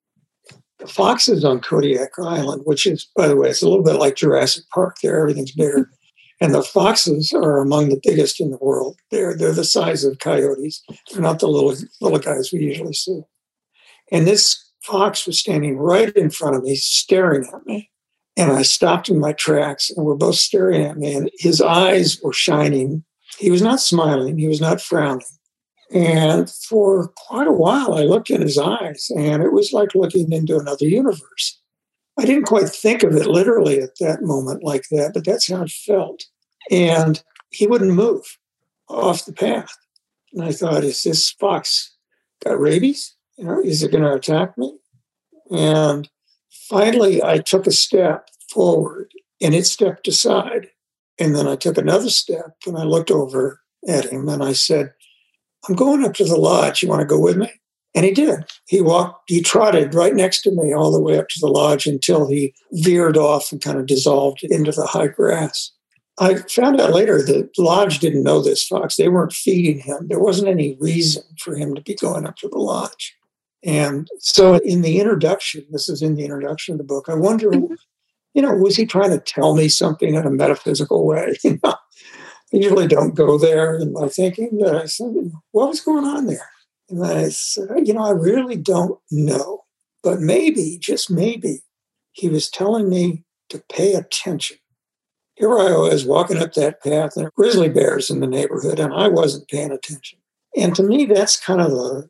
The 0.79 0.89
foxes 0.89 1.45
on 1.45 1.61
Kodiak 1.61 2.19
Island, 2.19 2.63
which 2.65 2.87
is, 2.87 3.09
by 3.15 3.29
the 3.29 3.37
way, 3.37 3.51
it's 3.51 3.63
a 3.63 3.69
little 3.69 3.85
bit 3.85 4.01
like 4.01 4.17
Jurassic 4.17 4.65
Park 4.75 4.97
there, 5.03 5.21
everything's 5.21 5.53
bigger. 5.53 5.91
And 6.41 6.53
the 6.53 6.63
foxes 6.65 7.33
are 7.33 7.61
among 7.61 7.91
the 7.91 8.01
biggest 8.03 8.41
in 8.41 8.51
the 8.51 8.59
world. 8.61 8.97
They're 9.13 9.37
they're 9.37 9.53
the 9.53 9.63
size 9.63 10.03
of 10.03 10.19
coyotes. 10.19 10.83
They're 11.13 11.23
not 11.23 11.39
the 11.39 11.47
little 11.47 11.73
little 12.01 12.19
guys 12.19 12.51
we 12.53 12.59
usually 12.59 12.95
see. 12.95 13.21
And 14.11 14.27
this 14.27 14.73
fox 14.83 15.25
was 15.25 15.39
standing 15.39 15.79
right 15.79 16.13
in 16.17 16.31
front 16.31 16.57
of 16.57 16.65
me, 16.65 16.75
staring 16.75 17.49
at 17.55 17.65
me. 17.65 17.92
And 18.37 18.51
I 18.53 18.63
stopped 18.63 19.09
in 19.09 19.19
my 19.19 19.33
tracks, 19.33 19.91
and 19.91 20.07
we're 20.07 20.15
both 20.15 20.37
staring 20.37 20.83
at 20.83 20.97
me. 20.97 21.15
And 21.15 21.31
his 21.39 21.61
eyes 21.61 22.21
were 22.23 22.33
shining. 22.33 23.05
He 23.39 23.51
was 23.51 23.63
not 23.63 23.81
smiling. 23.81 24.39
He 24.39 24.49
was 24.49 24.61
not 24.61 24.81
frowning. 24.81 25.27
And 25.93 26.49
for 26.49 27.09
quite 27.17 27.47
a 27.47 27.53
while, 27.53 27.95
I 27.95 28.05
looked 28.05 28.31
in 28.31 28.41
his 28.41 28.57
eyes, 28.57 29.11
and 29.15 29.43
it 29.43 29.53
was 29.53 29.73
like 29.73 29.95
looking 29.95 30.33
into 30.33 30.59
another 30.59 30.87
universe. 30.87 31.61
I 32.19 32.25
didn't 32.25 32.45
quite 32.45 32.69
think 32.69 33.03
of 33.03 33.15
it 33.15 33.27
literally 33.27 33.81
at 33.81 33.99
that 34.01 34.23
moment 34.23 34.65
like 34.65 34.85
that, 34.91 35.13
but 35.13 35.25
that's 35.25 35.51
how 35.51 35.63
it 35.63 35.71
felt 35.71 36.25
and 36.71 37.23
he 37.51 37.67
wouldn't 37.67 37.93
move 37.93 38.39
off 38.89 39.25
the 39.25 39.33
path. 39.33 39.77
And 40.33 40.45
I 40.45 40.53
thought, 40.53 40.85
is 40.85 41.03
this 41.03 41.31
fox 41.33 41.95
got 42.45 42.61
rabies? 42.61 43.17
You 43.37 43.45
know, 43.45 43.61
is 43.61 43.83
it 43.83 43.93
going 43.93 44.05
to 44.05 44.13
attack 44.13 44.57
me? 44.57 44.77
And 45.51 46.09
finally, 46.69 47.23
I 47.23 47.39
took 47.39 47.67
a 47.67 47.73
step 47.73 48.29
forward 48.51 49.13
and 49.41 49.55
it 49.55 49.67
stepped 49.67 50.09
aside. 50.09 50.69
And 51.19 51.37
then 51.37 51.47
I 51.47 51.57
took 51.57 51.79
another 51.79 52.11
step 52.11 52.57
and 52.67 52.77
I 52.77 52.85
looked 52.85 53.11
over 53.11 53.61
at 53.87 54.07
him 54.07 54.29
and 54.29 54.43
I 54.43 54.53
said, 54.53 54.93
I'm 55.69 55.75
going 55.75 56.05
up 56.05 56.15
to 56.15 56.25
the 56.25 56.37
lodge. 56.37 56.83
You 56.83 56.89
want 56.89 57.01
to 57.01 57.07
go 57.07 57.19
with 57.19 57.37
me? 57.37 57.51
And 57.95 58.05
he 58.07 58.13
did. 58.13 58.51
He 58.67 58.81
walked, 58.81 59.31
he 59.31 59.43
trotted 59.43 59.95
right 59.95 60.15
next 60.15 60.43
to 60.43 60.51
me 60.51 60.73
all 60.73 60.91
the 60.91 61.01
way 61.01 61.19
up 61.19 61.29
to 61.29 61.39
the 61.41 61.49
lodge 61.49 61.87
until 61.87 62.27
he 62.27 62.55
veered 62.73 63.19
off 63.19 63.53
and 63.53 63.61
kind 63.61 63.79
of 63.79 63.87
dissolved 63.87 64.43
into 64.45 64.73
the 64.73 64.87
high 64.87 65.09
grass. 65.09 65.73
I 66.19 66.37
found 66.37 66.81
out 66.81 66.93
later 66.93 67.23
that 67.23 67.51
the 67.55 67.63
Lodge 67.63 67.99
didn't 67.99 68.23
know 68.23 68.43
this 68.43 68.67
fox. 68.67 68.97
They 68.97 69.09
weren't 69.09 69.33
feeding 69.33 69.81
him. 69.81 70.09
There 70.09 70.21
wasn't 70.21 70.49
any 70.49 70.77
reason 70.79 71.23
for 71.39 71.57
him 71.57 71.75
to 71.75 71.81
be 71.81 71.95
going 71.95 72.27
up 72.27 72.37
to 72.37 72.49
the 72.49 72.59
lodge. 72.59 73.17
And 73.65 74.09
so 74.19 74.55
in 74.55 74.83
the 74.83 74.99
introduction, 74.99 75.65
this 75.71 75.89
is 75.89 76.03
in 76.03 76.17
the 76.17 76.25
introduction 76.25 76.73
of 76.73 76.79
the 76.79 76.85
book, 76.85 77.09
I 77.09 77.15
wonder, 77.15 77.51
mm-hmm. 77.51 77.75
you 78.35 78.43
know, 78.43 78.53
was 78.55 78.77
he 78.77 78.87
trying 78.87 79.11
to 79.11 79.19
tell 79.19 79.55
me 79.55 79.69
something 79.69 80.15
in 80.15 80.27
a 80.27 80.31
metaphysical 80.31 81.07
way? 81.07 81.37
I 81.65 81.77
usually 82.51 82.89
don't 82.89 83.15
go 83.15 83.39
there 83.39 83.77
in 83.77 83.93
my 83.93 84.09
thinking, 84.09 84.59
but 84.61 84.75
I 84.75 84.87
said, 84.87 85.33
what 85.53 85.69
was 85.69 85.81
going 85.81 86.05
on 86.05 86.27
there? 86.27 86.49
And 86.91 87.05
I 87.05 87.29
said, 87.29 87.87
you 87.87 87.95
know, 87.95 88.05
I 88.05 88.11
really 88.11 88.57
don't 88.57 88.99
know. 89.11 89.63
But 90.03 90.21
maybe, 90.21 90.79
just 90.81 91.11
maybe, 91.11 91.61
he 92.11 92.29
was 92.29 92.51
telling 92.51 92.91
me 92.91 93.25
to 93.49 93.63
pay 93.71 93.95
attention 93.95 94.59
here 95.43 95.59
I 95.59 95.73
was 95.77 96.05
walking 96.05 96.39
up 96.39 96.53
that 96.55 96.83
path, 96.83 97.17
and 97.17 97.33
grizzly 97.33 97.69
bears 97.69 98.11
in 98.11 98.21
the 98.21 98.27
neighborhood, 98.27 98.79
and 98.79 98.93
I 98.93 99.09
wasn't 99.09 99.49
paying 99.49 99.73
attention. 99.73 100.19
And 100.57 100.75
to 100.77 100.83
me, 100.83 101.07
that's 101.07 101.41
kind 101.41 101.61
of 101.61 101.71
the 101.71 102.09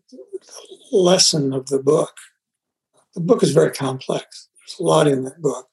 lesson 0.92 1.52
of 1.52 1.66
the 1.66 1.78
book. 1.78 2.16
The 3.14 3.20
book 3.20 3.42
is 3.42 3.52
very 3.52 3.70
complex. 3.70 4.48
There's 4.58 4.80
a 4.80 4.82
lot 4.82 5.06
in 5.06 5.24
that 5.24 5.40
book, 5.40 5.68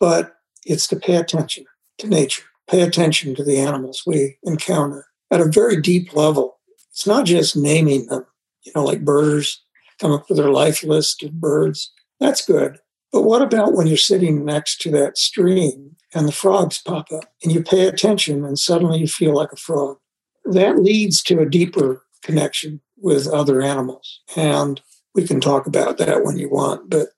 but 0.00 0.36
it's 0.64 0.86
to 0.88 0.96
pay 0.96 1.16
attention 1.16 1.64
to 1.98 2.08
nature, 2.08 2.44
pay 2.68 2.82
attention 2.82 3.34
to 3.34 3.44
the 3.44 3.58
animals 3.58 4.02
we 4.06 4.36
encounter 4.44 5.06
at 5.30 5.40
a 5.40 5.50
very 5.50 5.80
deep 5.80 6.14
level. 6.14 6.58
It's 6.90 7.06
not 7.06 7.26
just 7.26 7.56
naming 7.56 8.06
them, 8.06 8.26
you 8.62 8.72
know, 8.74 8.84
like 8.84 9.04
birds, 9.04 9.62
come 10.00 10.12
up 10.12 10.28
with 10.28 10.38
their 10.38 10.50
life 10.50 10.82
list 10.82 11.22
of 11.22 11.40
birds. 11.40 11.92
That's 12.20 12.44
good. 12.44 12.78
But 13.12 13.22
what 13.22 13.42
about 13.42 13.74
when 13.74 13.86
you're 13.86 13.96
sitting 13.96 14.44
next 14.44 14.80
to 14.82 14.90
that 14.92 15.18
stream 15.18 15.96
and 16.14 16.26
the 16.26 16.32
frogs 16.32 16.78
pop 16.78 17.12
up 17.12 17.32
and 17.42 17.52
you 17.52 17.62
pay 17.62 17.86
attention 17.86 18.44
and 18.44 18.58
suddenly 18.58 18.98
you 18.98 19.06
feel 19.06 19.34
like 19.34 19.52
a 19.52 19.56
frog. 19.56 19.98
That 20.44 20.78
leads 20.78 21.22
to 21.24 21.40
a 21.40 21.48
deeper 21.48 22.04
connection 22.22 22.80
with 22.98 23.26
other 23.26 23.62
animals. 23.62 24.20
And 24.36 24.80
we 25.14 25.26
can 25.26 25.40
talk 25.40 25.66
about 25.66 25.98
that 25.98 26.24
when 26.24 26.38
you 26.38 26.48
want, 26.48 26.90
but 26.90 27.08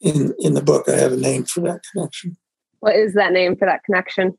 in, 0.00 0.34
in 0.38 0.54
the 0.54 0.62
book, 0.62 0.88
I 0.88 0.96
have 0.96 1.12
a 1.12 1.16
name 1.16 1.44
for 1.44 1.60
that 1.60 1.80
connection. 1.92 2.36
What 2.80 2.96
is 2.96 3.14
that 3.14 3.32
name 3.32 3.56
for 3.56 3.66
that 3.66 3.84
connection? 3.84 4.36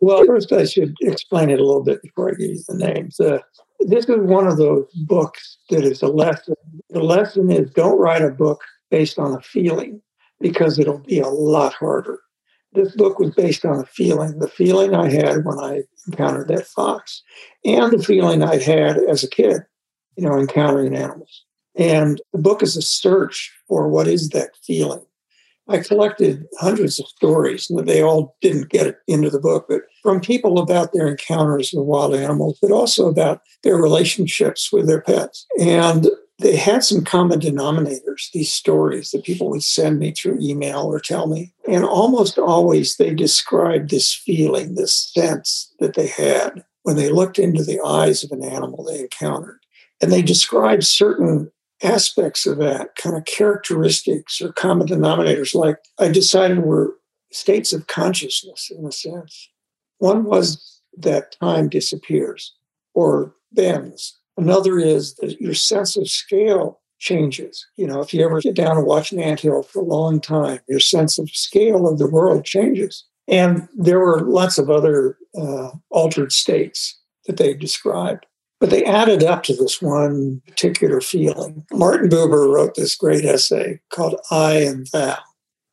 Well, 0.00 0.24
first, 0.24 0.52
I 0.52 0.64
should 0.64 0.94
explain 1.00 1.50
it 1.50 1.60
a 1.60 1.64
little 1.64 1.82
bit 1.82 2.02
before 2.02 2.30
I 2.30 2.32
give 2.32 2.50
you 2.50 2.62
the 2.68 2.76
names. 2.76 3.20
Uh, 3.20 3.38
this 3.80 4.08
is 4.08 4.20
one 4.20 4.46
of 4.46 4.56
those 4.56 4.86
books 5.06 5.58
that 5.70 5.84
is 5.84 6.02
a 6.02 6.08
lesson. 6.08 6.54
The 6.90 7.02
lesson 7.02 7.50
is 7.50 7.70
don't 7.70 7.98
write 7.98 8.22
a 8.22 8.30
book 8.30 8.62
based 8.90 9.18
on 9.18 9.34
a 9.34 9.40
feeling 9.40 10.00
because 10.40 10.78
it'll 10.78 10.98
be 10.98 11.20
a 11.20 11.28
lot 11.28 11.74
harder 11.74 12.20
this 12.72 12.94
book 12.94 13.18
was 13.18 13.30
based 13.34 13.64
on 13.64 13.80
a 13.80 13.86
feeling 13.86 14.38
the 14.38 14.48
feeling 14.48 14.94
I 14.94 15.10
had 15.10 15.44
when 15.44 15.58
I 15.58 15.82
encountered 16.06 16.48
that 16.48 16.66
fox, 16.66 17.22
and 17.64 17.92
the 17.92 18.02
feeling 18.02 18.42
I'd 18.42 18.62
had 18.62 18.98
as 18.98 19.24
a 19.24 19.30
kid, 19.30 19.62
you 20.20 20.28
know, 20.28 20.38
encountering 20.38 20.94
animals. 20.94 21.44
And 21.76 22.20
the 22.32 22.38
book 22.38 22.62
is 22.62 22.76
a 22.76 22.82
search 22.82 23.50
for 23.66 23.88
what 23.88 24.06
is 24.06 24.28
that 24.30 24.50
feeling. 24.62 25.00
I 25.66 25.78
collected 25.78 26.46
hundreds 26.58 27.00
of 27.00 27.06
stories, 27.06 27.70
and 27.70 27.88
they 27.88 28.02
all 28.02 28.36
didn't 28.42 28.68
get 28.68 28.98
into 29.06 29.30
the 29.30 29.38
book, 29.38 29.66
but 29.68 29.82
from 30.02 30.20
people 30.20 30.58
about 30.58 30.92
their 30.92 31.08
encounters 31.08 31.72
with 31.72 31.86
wild 31.86 32.14
animals, 32.14 32.58
but 32.60 32.72
also 32.72 33.08
about 33.08 33.40
their 33.62 33.76
relationships 33.76 34.70
with 34.70 34.88
their 34.88 35.00
pets. 35.00 35.46
And 35.58 36.08
they 36.40 36.56
had 36.56 36.82
some 36.84 37.04
common 37.04 37.40
denominators, 37.40 38.30
these 38.32 38.52
stories 38.52 39.12
that 39.12 39.24
people 39.24 39.48
would 39.50 39.62
send 39.62 40.00
me 40.00 40.12
through 40.12 40.38
email 40.40 40.80
or 40.80 41.00
tell 41.00 41.28
me. 41.28 41.54
And 41.68 41.84
almost 41.84 42.38
always 42.38 42.96
they 42.96 43.14
described 43.14 43.90
this 43.90 44.12
feeling, 44.12 44.74
this 44.74 45.12
sense 45.14 45.72
that 45.78 45.94
they 45.94 46.08
had 46.08 46.64
when 46.82 46.96
they 46.96 47.10
looked 47.10 47.38
into 47.38 47.62
the 47.62 47.80
eyes 47.84 48.24
of 48.24 48.32
an 48.32 48.42
animal 48.42 48.84
they 48.84 49.00
encountered. 49.00 49.59
And 50.00 50.10
they 50.10 50.22
describe 50.22 50.82
certain 50.82 51.50
aspects 51.82 52.46
of 52.46 52.58
that, 52.58 52.96
kind 52.96 53.16
of 53.16 53.24
characteristics 53.24 54.40
or 54.40 54.52
common 54.52 54.86
denominators, 54.86 55.54
like 55.54 55.78
I 55.98 56.08
decided 56.08 56.58
were 56.58 56.94
states 57.32 57.72
of 57.72 57.86
consciousness 57.86 58.70
in 58.76 58.84
a 58.84 58.92
sense. 58.92 59.50
One 59.98 60.24
was 60.24 60.80
that 60.96 61.36
time 61.40 61.68
disappears 61.68 62.54
or 62.94 63.34
bends. 63.52 64.18
Another 64.36 64.78
is 64.78 65.14
that 65.16 65.40
your 65.40 65.54
sense 65.54 65.96
of 65.96 66.08
scale 66.08 66.80
changes. 66.98 67.66
You 67.76 67.86
know, 67.86 68.00
if 68.00 68.12
you 68.12 68.24
ever 68.24 68.40
get 68.40 68.54
down 68.54 68.76
and 68.76 68.86
watch 68.86 69.12
an 69.12 69.20
anthill 69.20 69.62
for 69.62 69.80
a 69.80 69.84
long 69.84 70.20
time, 70.20 70.60
your 70.68 70.80
sense 70.80 71.18
of 71.18 71.30
scale 71.30 71.88
of 71.88 71.98
the 71.98 72.08
world 72.08 72.44
changes. 72.44 73.04
And 73.26 73.68
there 73.76 74.00
were 74.00 74.20
lots 74.20 74.58
of 74.58 74.70
other 74.70 75.16
uh, 75.40 75.70
altered 75.90 76.32
states 76.32 76.98
that 77.26 77.36
they 77.36 77.54
described. 77.54 78.26
But 78.60 78.70
they 78.70 78.84
added 78.84 79.24
up 79.24 79.42
to 79.44 79.56
this 79.56 79.80
one 79.80 80.42
particular 80.46 81.00
feeling. 81.00 81.64
Martin 81.72 82.10
Buber 82.10 82.52
wrote 82.52 82.74
this 82.74 82.94
great 82.94 83.24
essay 83.24 83.80
called 83.90 84.20
I 84.30 84.58
and 84.58 84.86
Thou. 84.92 85.16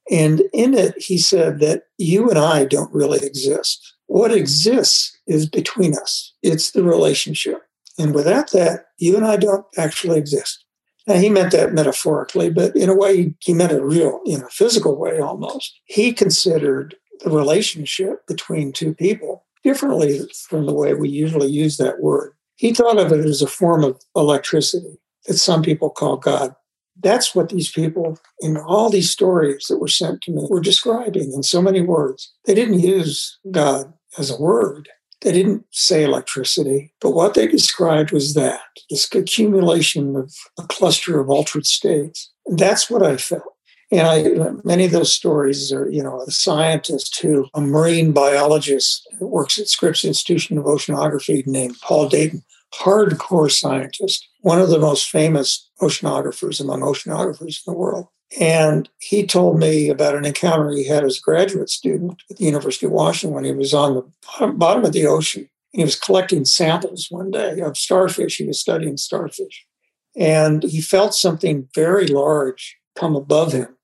And 0.09 0.43
in 0.53 0.73
it, 0.73 0.95
he 0.97 1.17
said 1.17 1.59
that 1.59 1.83
you 1.97 2.29
and 2.29 2.39
I 2.39 2.63
don't 2.63 2.93
really 2.93 3.19
exist. 3.25 3.93
What 4.05 4.31
exists 4.31 5.17
is 5.27 5.49
between 5.49 5.97
us, 5.97 6.33
it's 6.41 6.71
the 6.71 6.83
relationship. 6.83 7.61
And 7.99 8.15
without 8.15 8.51
that, 8.51 8.85
you 8.97 9.17
and 9.17 9.25
I 9.25 9.35
don't 9.35 9.65
actually 9.77 10.17
exist. 10.17 10.63
Now, 11.07 11.15
he 11.15 11.29
meant 11.29 11.51
that 11.53 11.73
metaphorically, 11.73 12.49
but 12.49 12.75
in 12.75 12.89
a 12.89 12.95
way, 12.95 13.33
he 13.39 13.53
meant 13.53 13.71
it 13.71 13.81
real, 13.81 14.21
in 14.25 14.43
a 14.43 14.49
physical 14.49 14.97
way 14.97 15.19
almost. 15.19 15.79
He 15.85 16.13
considered 16.13 16.95
the 17.21 17.31
relationship 17.31 18.27
between 18.27 18.71
two 18.71 18.93
people 18.93 19.45
differently 19.63 20.21
from 20.47 20.65
the 20.65 20.73
way 20.73 20.93
we 20.93 21.09
usually 21.09 21.49
use 21.49 21.77
that 21.77 21.99
word. 22.01 22.33
He 22.57 22.73
thought 22.73 22.97
of 22.97 23.11
it 23.11 23.25
as 23.25 23.41
a 23.41 23.47
form 23.47 23.83
of 23.83 24.01
electricity 24.15 24.99
that 25.27 25.37
some 25.37 25.61
people 25.61 25.89
call 25.89 26.17
God. 26.17 26.55
That's 27.01 27.35
what 27.35 27.49
these 27.49 27.71
people 27.71 28.19
in 28.39 28.57
all 28.57 28.89
these 28.89 29.11
stories 29.11 29.67
that 29.69 29.77
were 29.77 29.87
sent 29.87 30.21
to 30.23 30.31
me 30.31 30.47
were 30.49 30.59
describing 30.59 31.31
in 31.33 31.43
so 31.43 31.61
many 31.61 31.81
words. 31.81 32.33
They 32.45 32.55
didn't 32.55 32.79
use 32.79 33.37
God 33.51 33.93
as 34.17 34.31
a 34.31 34.41
word. 34.41 34.89
They 35.21 35.31
didn't 35.31 35.65
say 35.71 36.03
electricity, 36.03 36.93
but 37.01 37.11
what 37.11 37.33
they 37.33 37.47
described 37.47 38.11
was 38.11 38.33
that 38.35 38.61
this 38.89 39.07
accumulation 39.13 40.15
of 40.15 40.33
a 40.59 40.63
cluster 40.63 41.19
of 41.19 41.29
altered 41.29 41.65
states. 41.65 42.31
And 42.45 42.57
that's 42.57 42.89
what 42.89 43.03
I 43.03 43.17
felt. 43.17 43.56
And 43.89 44.01
I, 44.01 44.51
many 44.65 44.85
of 44.85 44.91
those 44.91 45.13
stories 45.13 45.71
are, 45.71 45.89
you 45.89 46.03
know, 46.03 46.21
a 46.21 46.31
scientist 46.31 47.21
who, 47.21 47.47
a 47.53 47.61
marine 47.61 48.11
biologist 48.11 49.07
works 49.21 49.57
at 49.57 49.69
Scripps 49.69 50.03
Institution 50.03 50.57
of 50.57 50.65
Oceanography 50.65 51.47
named 51.47 51.77
Paul 51.81 52.09
Dayton, 52.09 52.43
hardcore 52.73 53.51
scientist, 53.51 54.27
one 54.41 54.59
of 54.59 54.69
the 54.69 54.79
most 54.79 55.09
famous 55.09 55.69
oceanographers 55.81 56.59
among 56.59 56.81
oceanographers 56.81 57.65
in 57.65 57.73
the 57.73 57.77
world. 57.77 58.07
And 58.37 58.89
he 58.99 59.25
told 59.25 59.57
me 59.57 59.87
about 59.87 60.15
an 60.15 60.25
encounter 60.25 60.71
he 60.71 60.85
had 60.85 61.05
as 61.05 61.17
a 61.17 61.21
graduate 61.21 61.69
student 61.69 62.21
at 62.29 62.35
the 62.35 62.43
University 62.43 62.85
of 62.85 62.91
Washington 62.91 63.35
when 63.35 63.45
he 63.45 63.53
was 63.53 63.73
on 63.73 63.93
the 64.39 64.47
bottom 64.47 64.83
of 64.83 64.91
the 64.91 65.07
ocean. 65.07 65.49
He 65.71 65.83
was 65.83 65.95
collecting 65.95 66.43
samples 66.43 67.07
one 67.09 67.31
day 67.31 67.61
of 67.61 67.77
starfish. 67.77 68.35
He 68.35 68.47
was 68.47 68.59
studying 68.59 68.97
starfish. 68.97 69.65
And 70.13 70.63
he 70.63 70.81
felt 70.81 71.13
something 71.13 71.69
very 71.73 72.07
large 72.07 72.77
come 72.95 73.15
above 73.15 73.53
him 73.53 73.76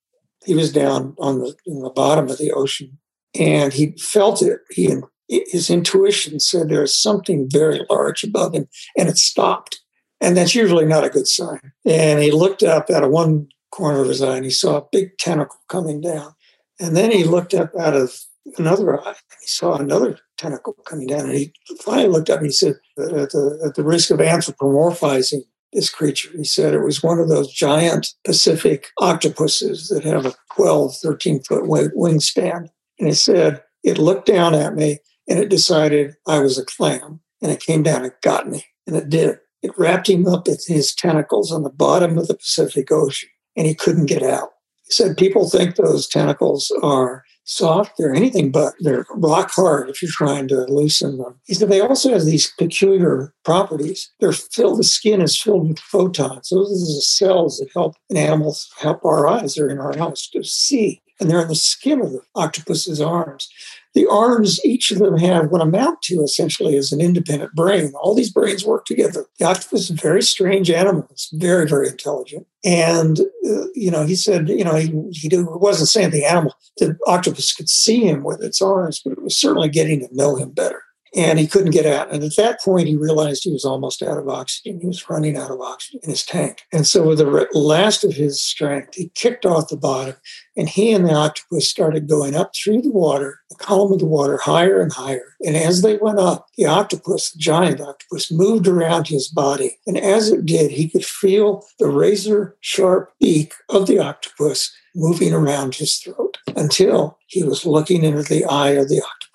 he 0.46 0.56
was 0.56 0.72
down 0.72 1.16
on 1.20 1.40
the, 1.40 1.56
the 1.66 1.92
bottom 1.96 2.30
of 2.30 2.38
the 2.38 2.52
ocean 2.52 2.98
and 3.38 3.74
he 3.74 3.96
felt 3.98 4.42
it. 4.42 4.60
He 4.70 4.90
his 5.28 5.70
intuition 5.70 6.40
said 6.40 6.70
there's 6.70 6.96
something 6.96 7.50
very 7.50 7.82
large 7.90 8.24
above 8.24 8.54
him, 8.54 8.68
and 8.98 9.10
it 9.10 9.18
stopped. 9.18 9.80
And 10.22 10.38
that's 10.38 10.56
usually 10.56 10.86
not 10.86 11.04
a 11.04 11.10
good 11.10 11.28
sign. 11.28 11.60
And 11.86 12.22
he 12.22 12.32
looked 12.32 12.64
up 12.64 12.90
out 12.90 13.04
of 13.04 13.12
one 13.12 13.48
corner 13.72 14.02
of 14.02 14.08
his 14.08 14.22
eye 14.22 14.38
and 14.38 14.46
he 14.46 14.52
saw 14.52 14.78
a 14.78 14.88
big 14.92 15.18
tentacle 15.18 15.60
coming 15.68 16.00
down. 16.00 16.34
And 16.80 16.96
then 16.96 17.12
he 17.12 17.24
looked 17.24 17.54
up 17.54 17.72
out 17.78 17.96
of 17.96 18.18
another 18.58 19.02
eye 19.02 19.08
and 19.08 19.40
he 19.42 19.48
saw 19.48 19.76
another 19.76 20.20
tentacle 20.38 20.76
coming 20.86 21.08
down. 21.08 21.26
And 21.26 21.34
he 21.34 21.54
finally 21.82 22.08
looked 22.08 22.30
up 22.30 22.38
and 22.38 22.46
he 22.46 22.54
said, 22.54 22.76
at 22.98 23.32
the, 23.32 23.62
at 23.66 23.76
the 23.76 23.84
risk 23.84 24.12
of 24.12 24.20
anthropomorphizing 24.20 25.42
this 25.74 25.90
creature. 25.90 26.30
He 26.36 26.44
said 26.44 26.74
it 26.74 26.84
was 26.84 27.04
one 27.04 27.20
of 27.20 27.30
those 27.30 27.52
giant 27.52 28.14
Pacific 28.24 28.88
octopuses 29.00 29.88
that 29.90 30.04
have 30.04 30.26
a 30.26 30.34
12, 30.56 30.96
13 30.98 31.44
foot 31.44 31.64
wingspan. 31.64 32.68
And 33.00 33.08
he 33.08 33.14
said, 33.14 33.64
it 33.84 33.98
looked 33.98 34.28
down 34.28 34.56
at 34.56 34.76
me 34.76 35.00
and 35.28 35.40
it 35.40 35.50
decided 35.50 36.16
I 36.28 36.40
was 36.40 36.58
a 36.58 36.66
clam. 36.66 37.20
And 37.42 37.52
it 37.52 37.60
came 37.60 37.84
down 37.84 38.04
and 38.04 38.14
got 38.22 38.48
me. 38.48 38.66
And 38.88 38.96
it 38.96 39.10
did. 39.10 39.38
It 39.62 39.78
wrapped 39.78 40.10
him 40.10 40.28
up 40.28 40.48
with 40.48 40.66
his 40.66 40.94
tentacles 40.94 41.52
on 41.52 41.64
the 41.64 41.70
bottom 41.70 42.18
of 42.18 42.28
the 42.28 42.36
Pacific 42.36 42.92
Ocean 42.92 43.30
and 43.56 43.68
he 43.68 43.76
couldn't 43.76 44.08
get 44.08 44.24
out. 44.24 44.50
He 44.86 44.94
said 44.94 45.18
people 45.18 45.50
think 45.50 45.76
those 45.76 46.08
tentacles 46.08 46.72
are 46.82 47.24
soft. 47.44 47.94
They're 47.98 48.14
anything 48.14 48.52
but. 48.52 48.74
They're 48.80 49.06
rock 49.12 49.52
hard 49.52 49.90
if 49.90 50.02
you're 50.02 50.12
trying 50.12 50.48
to 50.50 50.66
loosen 50.66 51.18
them. 51.18 51.40
They 51.48 51.82
also 51.82 52.14
have 52.14 52.26
these 52.26 52.52
peculiar 52.58 53.34
properties. 53.44 54.12
They're 54.20 54.34
filled, 54.34 54.80
the 54.80 54.84
skin 54.84 55.22
is 55.22 55.40
filled 55.40 55.70
with 55.70 55.80
photons. 55.80 56.50
Those 56.50 56.68
are 56.72 56.96
the 56.96 57.02
cells 57.02 57.58
that 57.58 57.70
help 57.74 57.96
an 58.10 58.18
animal, 58.18 58.56
help 58.80 59.04
our 59.06 59.28
eyes. 59.28 59.56
They're 59.56 59.70
in 59.70 59.80
our 59.80 59.98
eyes 60.00 60.28
to 60.30 60.44
see. 60.44 61.02
And 61.20 61.30
they're 61.30 61.42
in 61.42 61.48
the 61.48 61.56
skin 61.56 62.02
of 62.02 62.12
the 62.12 62.22
octopus's 62.36 63.00
arms. 63.00 63.48
The 63.94 64.08
arms, 64.08 64.64
each 64.66 64.92
of 64.92 65.00
them 65.00 65.18
have 65.18 65.50
what 65.50 65.62
amount 65.62 66.02
to 66.04 66.16
essentially 66.24 66.76
is 66.76 66.92
an 66.92 67.00
independent 67.00 67.54
brain. 67.54 67.94
All 68.02 68.16
these 68.16 68.32
brains 68.32 68.66
work 68.66 68.86
together. 68.86 69.26
The 69.38 69.46
octopus 69.46 69.82
is 69.82 69.90
a 69.92 69.94
very 69.94 70.24
strange 70.24 70.72
animal. 70.72 71.08
It's 71.12 71.30
very, 71.34 71.68
very 71.68 71.90
intelligent. 71.90 72.48
And, 72.66 73.20
uh, 73.20 73.66
you 73.76 73.92
know, 73.92 74.06
he 74.06 74.16
said, 74.16 74.50
you 74.50 74.64
know, 74.64 74.76
he, 74.76 74.92
he 75.12 75.30
wasn't 75.32 75.90
saying 75.90 76.10
the 76.10 76.26
animal, 76.26 76.56
the 76.78 76.98
octopus 77.08 77.54
could 77.54 77.70
see 77.70 78.08
him 78.08 78.24
with 78.24 78.42
its 78.42 78.62
arms, 78.62 79.02
but 79.04 79.14
it 79.14 79.22
was 79.22 79.38
certainly 79.38 79.70
getting 79.70 80.00
to 80.00 80.16
know 80.16 80.36
him 80.36 80.52
better 80.52 80.83
and 81.16 81.38
he 81.40 81.48
couldn't 81.48 81.72
get 81.72 81.86
out. 81.86 82.12
And 82.12 82.24
at 82.24 82.36
that 82.38 82.62
point, 82.62 82.88
he 82.88 82.96
realized 82.96 83.44
he 83.44 83.52
was 83.52 83.66
almost 83.66 84.02
out 84.02 84.18
of 84.18 84.28
oxygen. 84.28 84.80
He 84.80 84.88
was 84.88 85.10
running 85.10 85.38
out 85.38 85.52
of 85.52 85.62
oxygen 85.62 86.00
in 86.04 86.10
his 86.10 86.26
tank. 86.26 86.64
And 86.72 86.88
so, 86.88 87.08
with 87.08 87.20
the 87.20 87.48
last 87.54 88.04
of 88.04 88.14
his 88.14 88.42
strength, 88.42 88.96
he 88.96 89.10
kicked 89.16 89.46
off 89.46 89.70
the 89.70 89.78
bottom, 89.78 90.16
and 90.56 90.70
he 90.70 90.92
and 90.92 91.06
the 91.06 91.14
octopus 91.14 91.70
started 91.70 92.08
going 92.08 92.36
up 92.36 92.54
through 92.56 92.82
the 92.82 92.92
water, 92.92 93.40
the 93.50 93.56
column 93.56 93.94
of 93.94 94.00
the 94.00 94.06
water, 94.06 94.38
higher 94.38 94.82
and 94.82 94.92
higher. 94.92 95.36
And 95.46 95.56
as 95.56 95.82
they 95.82 95.98
went 95.98 96.20
up, 96.20 96.48
the 96.58 96.66
octopus, 96.66 97.32
the 97.32 97.40
giant 97.40 97.82
octopus, 97.82 98.32
moved 98.32 98.68
around 98.68 99.08
his 99.08 99.28
body. 99.28 99.78
And 99.86 99.98
as 99.98 100.30
it 100.30 100.46
did, 100.46 100.72
he 100.72 100.90
could 100.90 101.06
feel 101.06 101.66
the 101.80 101.88
razor 101.88 102.56
sharp 102.62 103.14
beak 103.20 103.54
of 103.70 103.88
the 103.88 104.00
octopus 104.00 104.74
moving 104.96 105.34
around 105.34 105.76
his 105.76 105.98
throat 105.98 106.38
until 106.56 107.18
he 107.28 107.44
was 107.44 107.66
looking 107.66 108.04
into 108.04 108.24
the 108.24 108.46
eye 108.46 108.72
of 108.72 108.90
the 108.90 109.02
octopus. 109.02 109.33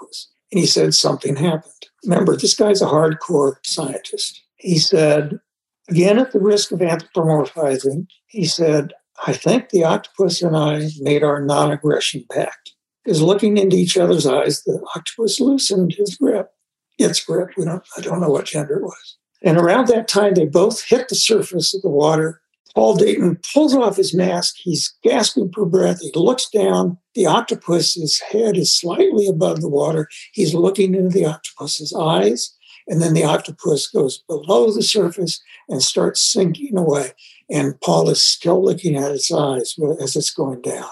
And 0.50 0.60
he 0.60 0.66
said 0.66 0.94
something 0.94 1.36
happened. 1.36 1.72
Remember, 2.04 2.36
this 2.36 2.54
guy's 2.54 2.80
a 2.80 2.86
hardcore 2.86 3.56
scientist. 3.64 4.40
He 4.56 4.78
said, 4.78 5.40
again, 5.88 6.18
at 6.18 6.32
the 6.32 6.40
risk 6.40 6.72
of 6.72 6.80
anthropomorphizing, 6.80 8.06
he 8.26 8.44
said, 8.44 8.92
I 9.26 9.32
think 9.32 9.70
the 9.70 9.84
octopus 9.84 10.42
and 10.42 10.56
I 10.56 10.88
made 11.00 11.22
our 11.22 11.40
non 11.40 11.72
aggression 11.72 12.24
pact. 12.30 12.72
Because 13.04 13.22
looking 13.22 13.56
into 13.56 13.76
each 13.76 13.96
other's 13.96 14.26
eyes, 14.26 14.62
the 14.62 14.80
octopus 14.94 15.40
loosened 15.40 15.94
his 15.96 16.16
grip, 16.16 16.50
its 16.98 17.24
grip. 17.24 17.50
We 17.56 17.64
don't, 17.64 17.82
I 17.96 18.00
don't 18.00 18.20
know 18.20 18.28
what 18.28 18.46
gender 18.46 18.76
it 18.76 18.82
was. 18.82 19.16
And 19.42 19.56
around 19.56 19.88
that 19.88 20.08
time, 20.08 20.34
they 20.34 20.46
both 20.46 20.84
hit 20.84 21.08
the 21.08 21.14
surface 21.14 21.74
of 21.74 21.82
the 21.82 21.88
water 21.88 22.40
Paul 22.74 22.96
Dayton 22.96 23.38
pulls 23.52 23.74
off 23.74 23.96
his 23.96 24.14
mask. 24.14 24.54
He's 24.58 24.94
gasping 25.02 25.50
for 25.52 25.66
breath. 25.66 26.00
He 26.00 26.12
looks 26.14 26.48
down. 26.48 26.98
The 27.14 27.26
octopus's 27.26 28.20
head 28.20 28.56
is 28.56 28.74
slightly 28.74 29.26
above 29.26 29.60
the 29.60 29.68
water. 29.68 30.08
He's 30.32 30.54
looking 30.54 30.94
into 30.94 31.08
the 31.10 31.26
octopus's 31.26 31.94
eyes. 31.94 32.54
And 32.86 33.02
then 33.02 33.12
the 33.12 33.24
octopus 33.24 33.86
goes 33.86 34.18
below 34.28 34.72
the 34.72 34.82
surface 34.82 35.40
and 35.68 35.82
starts 35.82 36.22
sinking 36.22 36.76
away. 36.76 37.12
And 37.50 37.78
Paul 37.80 38.08
is 38.08 38.22
still 38.22 38.62
looking 38.64 38.96
at 38.96 39.10
its 39.10 39.30
eyes 39.32 39.76
as 40.00 40.16
it's 40.16 40.30
going 40.30 40.62
down. 40.62 40.88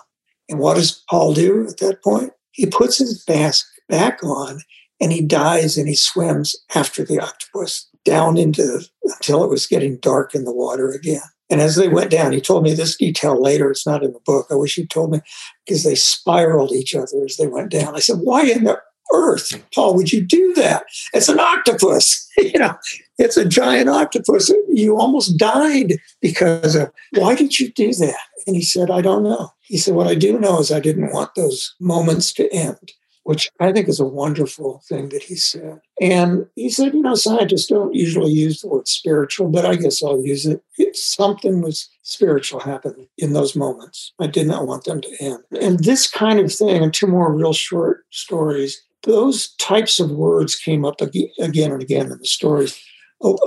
And 0.48 0.58
what 0.58 0.74
does 0.74 1.02
Paul 1.08 1.34
do 1.34 1.66
at 1.66 1.78
that 1.78 2.02
point? 2.02 2.32
He 2.52 2.66
puts 2.66 2.98
his 2.98 3.24
mask 3.28 3.66
back 3.88 4.22
on 4.22 4.60
and 5.00 5.12
he 5.12 5.22
dives 5.22 5.76
and 5.76 5.88
he 5.88 5.94
swims 5.94 6.56
after 6.74 7.04
the 7.04 7.20
octopus 7.20 7.88
down 8.04 8.36
into 8.36 8.80
until 9.04 9.44
it 9.44 9.50
was 9.50 9.66
getting 9.66 9.98
dark 9.98 10.34
in 10.34 10.44
the 10.44 10.54
water 10.54 10.90
again. 10.90 11.20
And 11.48 11.60
as 11.60 11.76
they 11.76 11.88
went 11.88 12.10
down, 12.10 12.32
he 12.32 12.40
told 12.40 12.64
me 12.64 12.74
this 12.74 12.96
detail 12.96 13.40
later. 13.40 13.70
It's 13.70 13.86
not 13.86 14.02
in 14.02 14.12
the 14.12 14.20
book. 14.20 14.46
I 14.50 14.54
wish 14.54 14.74
he 14.74 14.86
told 14.86 15.12
me 15.12 15.20
because 15.64 15.84
they 15.84 15.94
spiraled 15.94 16.72
each 16.72 16.94
other 16.94 17.24
as 17.24 17.36
they 17.36 17.46
went 17.46 17.70
down. 17.70 17.94
I 17.94 18.00
said, 18.00 18.18
Why 18.22 18.42
in 18.42 18.64
the 18.64 18.80
earth, 19.12 19.62
Paul, 19.74 19.94
would 19.94 20.12
you 20.12 20.24
do 20.24 20.54
that? 20.54 20.84
It's 21.14 21.28
an 21.28 21.38
octopus. 21.38 22.28
you 22.36 22.58
know, 22.58 22.74
it's 23.18 23.36
a 23.36 23.44
giant 23.44 23.88
octopus. 23.88 24.52
You 24.68 24.98
almost 24.98 25.38
died 25.38 25.94
because 26.20 26.74
of 26.74 26.90
why 27.12 27.34
did 27.34 27.58
you 27.58 27.72
do 27.72 27.92
that? 27.94 28.16
And 28.46 28.56
he 28.56 28.62
said, 28.62 28.90
I 28.90 29.00
don't 29.00 29.22
know. 29.22 29.50
He 29.62 29.78
said, 29.78 29.94
What 29.94 30.06
I 30.06 30.14
do 30.14 30.38
know 30.38 30.58
is 30.60 30.72
I 30.72 30.80
didn't 30.80 31.12
want 31.12 31.34
those 31.34 31.74
moments 31.80 32.32
to 32.34 32.52
end. 32.52 32.92
Which 33.26 33.50
I 33.58 33.72
think 33.72 33.88
is 33.88 33.98
a 33.98 34.04
wonderful 34.04 34.82
thing 34.88 35.08
that 35.08 35.24
he 35.24 35.34
said. 35.34 35.80
And 36.00 36.46
he 36.54 36.70
said, 36.70 36.94
you 36.94 37.02
know, 37.02 37.16
scientists 37.16 37.66
don't 37.66 37.92
usually 37.92 38.30
use 38.30 38.60
the 38.60 38.68
word 38.68 38.86
spiritual, 38.86 39.48
but 39.48 39.66
I 39.66 39.74
guess 39.74 40.00
I'll 40.00 40.24
use 40.24 40.46
it. 40.46 40.62
it 40.78 40.94
something 40.94 41.60
was 41.60 41.88
spiritual 42.02 42.60
happened 42.60 43.08
in 43.18 43.32
those 43.32 43.56
moments. 43.56 44.12
I 44.20 44.28
did 44.28 44.46
not 44.46 44.68
want 44.68 44.84
them 44.84 45.00
to 45.00 45.16
end. 45.18 45.40
And 45.60 45.80
this 45.80 46.08
kind 46.08 46.38
of 46.38 46.52
thing, 46.52 46.84
and 46.84 46.94
two 46.94 47.08
more 47.08 47.34
real 47.34 47.52
short 47.52 48.04
stories, 48.10 48.80
those 49.02 49.48
types 49.56 49.98
of 49.98 50.12
words 50.12 50.54
came 50.54 50.84
up 50.84 51.00
again 51.00 51.28
and 51.72 51.82
again 51.82 52.12
in 52.12 52.18
the 52.18 52.26
stories. 52.26 52.80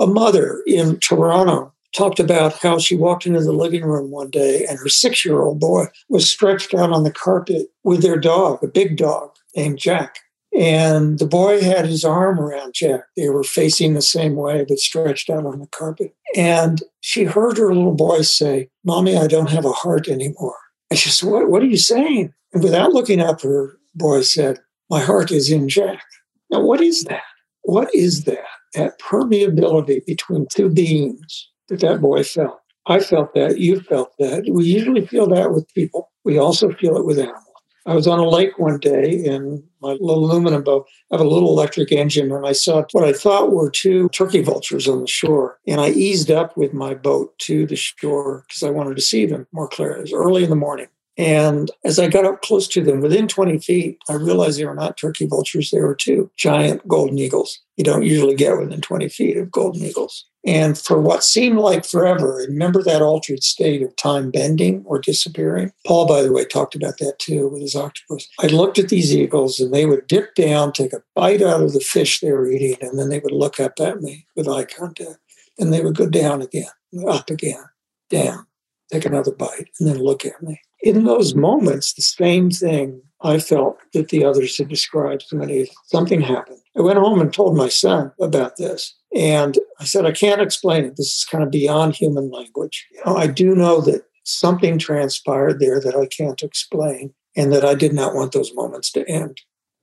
A 0.02 0.06
mother 0.06 0.62
in 0.66 1.00
Toronto 1.00 1.72
talked 1.94 2.20
about 2.20 2.58
how 2.58 2.78
she 2.78 2.96
walked 2.96 3.24
into 3.24 3.42
the 3.42 3.52
living 3.52 3.84
room 3.84 4.10
one 4.10 4.28
day 4.28 4.66
and 4.66 4.78
her 4.78 4.90
six 4.90 5.24
year 5.24 5.40
old 5.40 5.58
boy 5.58 5.86
was 6.10 6.28
stretched 6.28 6.74
out 6.74 6.92
on 6.92 7.02
the 7.02 7.10
carpet 7.10 7.68
with 7.82 8.02
their 8.02 8.18
dog, 8.18 8.62
a 8.62 8.68
big 8.68 8.98
dog 8.98 9.30
named 9.54 9.78
Jack. 9.78 10.18
And 10.58 11.18
the 11.18 11.26
boy 11.26 11.62
had 11.62 11.86
his 11.86 12.04
arm 12.04 12.40
around 12.40 12.74
Jack. 12.74 13.02
They 13.16 13.28
were 13.28 13.44
facing 13.44 13.94
the 13.94 14.02
same 14.02 14.34
way, 14.34 14.64
but 14.68 14.78
stretched 14.78 15.30
out 15.30 15.46
on 15.46 15.60
the 15.60 15.68
carpet. 15.68 16.14
And 16.34 16.82
she 17.00 17.24
heard 17.24 17.56
her 17.56 17.72
little 17.72 17.94
boy 17.94 18.22
say, 18.22 18.68
Mommy, 18.84 19.16
I 19.16 19.28
don't 19.28 19.50
have 19.50 19.64
a 19.64 19.72
heart 19.72 20.08
anymore. 20.08 20.56
And 20.90 20.98
she 20.98 21.08
said, 21.08 21.30
What, 21.30 21.48
what 21.48 21.62
are 21.62 21.66
you 21.66 21.76
saying? 21.76 22.32
And 22.52 22.64
without 22.64 22.92
looking 22.92 23.20
up, 23.20 23.42
her 23.42 23.78
boy 23.94 24.22
said, 24.22 24.58
My 24.90 25.00
heart 25.00 25.30
is 25.30 25.50
in 25.50 25.68
Jack. 25.68 26.02
Now, 26.50 26.60
what 26.62 26.80
is 26.80 27.04
that? 27.04 27.22
What 27.62 27.94
is 27.94 28.24
that? 28.24 28.44
That 28.74 28.98
permeability 29.00 30.04
between 30.04 30.46
two 30.50 30.68
beings 30.68 31.48
that 31.68 31.80
that 31.80 32.00
boy 32.00 32.24
felt. 32.24 32.58
I 32.86 33.00
felt 33.00 33.34
that. 33.34 33.58
You 33.58 33.80
felt 33.80 34.12
that. 34.18 34.48
We 34.50 34.64
usually 34.64 35.06
feel 35.06 35.28
that 35.28 35.52
with 35.52 35.72
people. 35.74 36.10
We 36.24 36.38
also 36.38 36.72
feel 36.72 36.96
it 36.96 37.04
with 37.04 37.18
animals. 37.18 37.44
I 37.90 37.94
was 37.94 38.06
on 38.06 38.20
a 38.20 38.28
lake 38.28 38.56
one 38.56 38.78
day 38.78 39.10
in 39.10 39.64
my 39.82 39.90
little 39.94 40.24
aluminum 40.24 40.62
boat. 40.62 40.86
I 41.10 41.16
have 41.16 41.26
a 41.26 41.28
little 41.28 41.48
electric 41.48 41.90
engine, 41.90 42.30
and 42.30 42.46
I 42.46 42.52
saw 42.52 42.84
what 42.92 43.02
I 43.02 43.12
thought 43.12 43.50
were 43.50 43.68
two 43.68 44.08
turkey 44.10 44.42
vultures 44.42 44.86
on 44.86 45.00
the 45.00 45.08
shore. 45.08 45.58
And 45.66 45.80
I 45.80 45.88
eased 45.88 46.30
up 46.30 46.56
with 46.56 46.72
my 46.72 46.94
boat 46.94 47.36
to 47.40 47.66
the 47.66 47.74
shore 47.74 48.44
because 48.46 48.62
I 48.62 48.70
wanted 48.70 48.94
to 48.94 49.02
see 49.02 49.26
them 49.26 49.48
more 49.50 49.66
clearly. 49.66 49.98
It 49.98 50.02
was 50.02 50.12
early 50.12 50.44
in 50.44 50.50
the 50.50 50.56
morning. 50.56 50.86
And 51.20 51.70
as 51.84 51.98
I 51.98 52.08
got 52.08 52.24
up 52.24 52.40
close 52.40 52.66
to 52.68 52.82
them, 52.82 53.02
within 53.02 53.28
20 53.28 53.58
feet, 53.58 53.98
I 54.08 54.14
realized 54.14 54.58
they 54.58 54.64
were 54.64 54.74
not 54.74 54.96
turkey 54.96 55.26
vultures. 55.26 55.70
They 55.70 55.82
were 55.82 55.94
two 55.94 56.30
giant 56.38 56.88
golden 56.88 57.18
eagles. 57.18 57.60
You 57.76 57.84
don't 57.84 58.04
usually 58.04 58.34
get 58.34 58.56
within 58.56 58.80
20 58.80 59.10
feet 59.10 59.36
of 59.36 59.50
golden 59.50 59.82
eagles. 59.82 60.24
And 60.46 60.78
for 60.78 60.98
what 60.98 61.22
seemed 61.22 61.58
like 61.58 61.84
forever, 61.84 62.46
remember 62.48 62.82
that 62.82 63.02
altered 63.02 63.42
state 63.42 63.82
of 63.82 63.94
time 63.96 64.30
bending 64.30 64.82
or 64.86 64.98
disappearing? 64.98 65.72
Paul, 65.86 66.08
by 66.08 66.22
the 66.22 66.32
way, 66.32 66.46
talked 66.46 66.74
about 66.74 66.96
that 67.00 67.18
too 67.18 67.48
with 67.48 67.60
his 67.60 67.76
octopus. 67.76 68.26
I 68.40 68.46
looked 68.46 68.78
at 68.78 68.88
these 68.88 69.14
eagles 69.14 69.60
and 69.60 69.74
they 69.74 69.84
would 69.84 70.06
dip 70.06 70.34
down, 70.34 70.72
take 70.72 70.94
a 70.94 71.02
bite 71.14 71.42
out 71.42 71.60
of 71.60 71.74
the 71.74 71.80
fish 71.80 72.20
they 72.20 72.32
were 72.32 72.50
eating, 72.50 72.78
and 72.80 72.98
then 72.98 73.10
they 73.10 73.18
would 73.18 73.32
look 73.32 73.60
up 73.60 73.78
at 73.78 74.00
me 74.00 74.26
with 74.34 74.48
eye 74.48 74.64
contact. 74.64 75.18
And 75.58 75.70
they 75.70 75.82
would 75.82 75.96
go 75.96 76.08
down 76.08 76.40
again, 76.40 76.70
up 77.06 77.28
again, 77.28 77.64
down, 78.08 78.46
take 78.90 79.04
another 79.04 79.32
bite, 79.32 79.70
and 79.78 79.88
then 79.88 79.98
look 79.98 80.24
at 80.24 80.42
me 80.42 80.60
in 80.82 81.04
those 81.04 81.34
moments, 81.34 81.92
the 81.92 82.02
same 82.02 82.50
thing 82.50 83.02
I 83.22 83.38
felt 83.38 83.78
that 83.92 84.08
the 84.08 84.24
others 84.24 84.56
had 84.56 84.68
described 84.68 85.28
to 85.28 85.36
me. 85.36 85.68
Something 85.86 86.20
happened. 86.20 86.60
I 86.76 86.80
went 86.80 86.98
home 86.98 87.20
and 87.20 87.32
told 87.32 87.56
my 87.56 87.68
son 87.68 88.12
about 88.20 88.56
this. 88.56 88.94
And 89.14 89.58
I 89.78 89.84
said, 89.84 90.06
I 90.06 90.12
can't 90.12 90.40
explain 90.40 90.84
it. 90.84 90.96
This 90.96 91.14
is 91.14 91.26
kind 91.30 91.44
of 91.44 91.50
beyond 91.50 91.96
human 91.96 92.30
language. 92.30 92.86
You 92.92 93.02
know, 93.04 93.16
I 93.16 93.26
do 93.26 93.54
know 93.54 93.80
that 93.82 94.04
something 94.24 94.78
transpired 94.78 95.60
there 95.60 95.80
that 95.80 95.96
I 95.96 96.06
can't 96.06 96.42
explain 96.42 97.12
and 97.36 97.52
that 97.52 97.64
I 97.64 97.74
did 97.74 97.92
not 97.92 98.14
want 98.14 98.32
those 98.32 98.54
moments 98.54 98.90
to 98.92 99.06
end. 99.08 99.40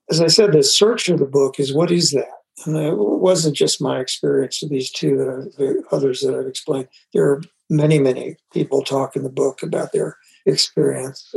As 0.10 0.22
I 0.22 0.28
said, 0.28 0.54
the 0.54 0.64
search 0.64 1.10
of 1.10 1.20
the 1.20 1.26
book 1.26 1.60
is 1.60 1.74
what 1.74 1.92
is 1.92 2.12
that? 2.12 2.32
And 2.66 2.76
it 2.76 2.98
wasn't 2.98 3.56
just 3.56 3.82
my 3.82 4.00
experience 4.00 4.64
of 4.64 4.70
these 4.70 4.90
two, 4.90 5.18
that 5.18 5.28
I, 5.28 5.62
the 5.62 5.84
others 5.92 6.22
that 6.22 6.34
I've 6.34 6.48
explained. 6.48 6.88
There 7.14 7.30
are 7.30 7.42
many, 7.70 8.00
many 8.00 8.38
people 8.54 8.82
talk 8.82 9.16
in 9.16 9.24
the 9.24 9.30
book 9.30 9.62
about 9.64 9.92
their 9.92 10.18
experience. 10.46 11.34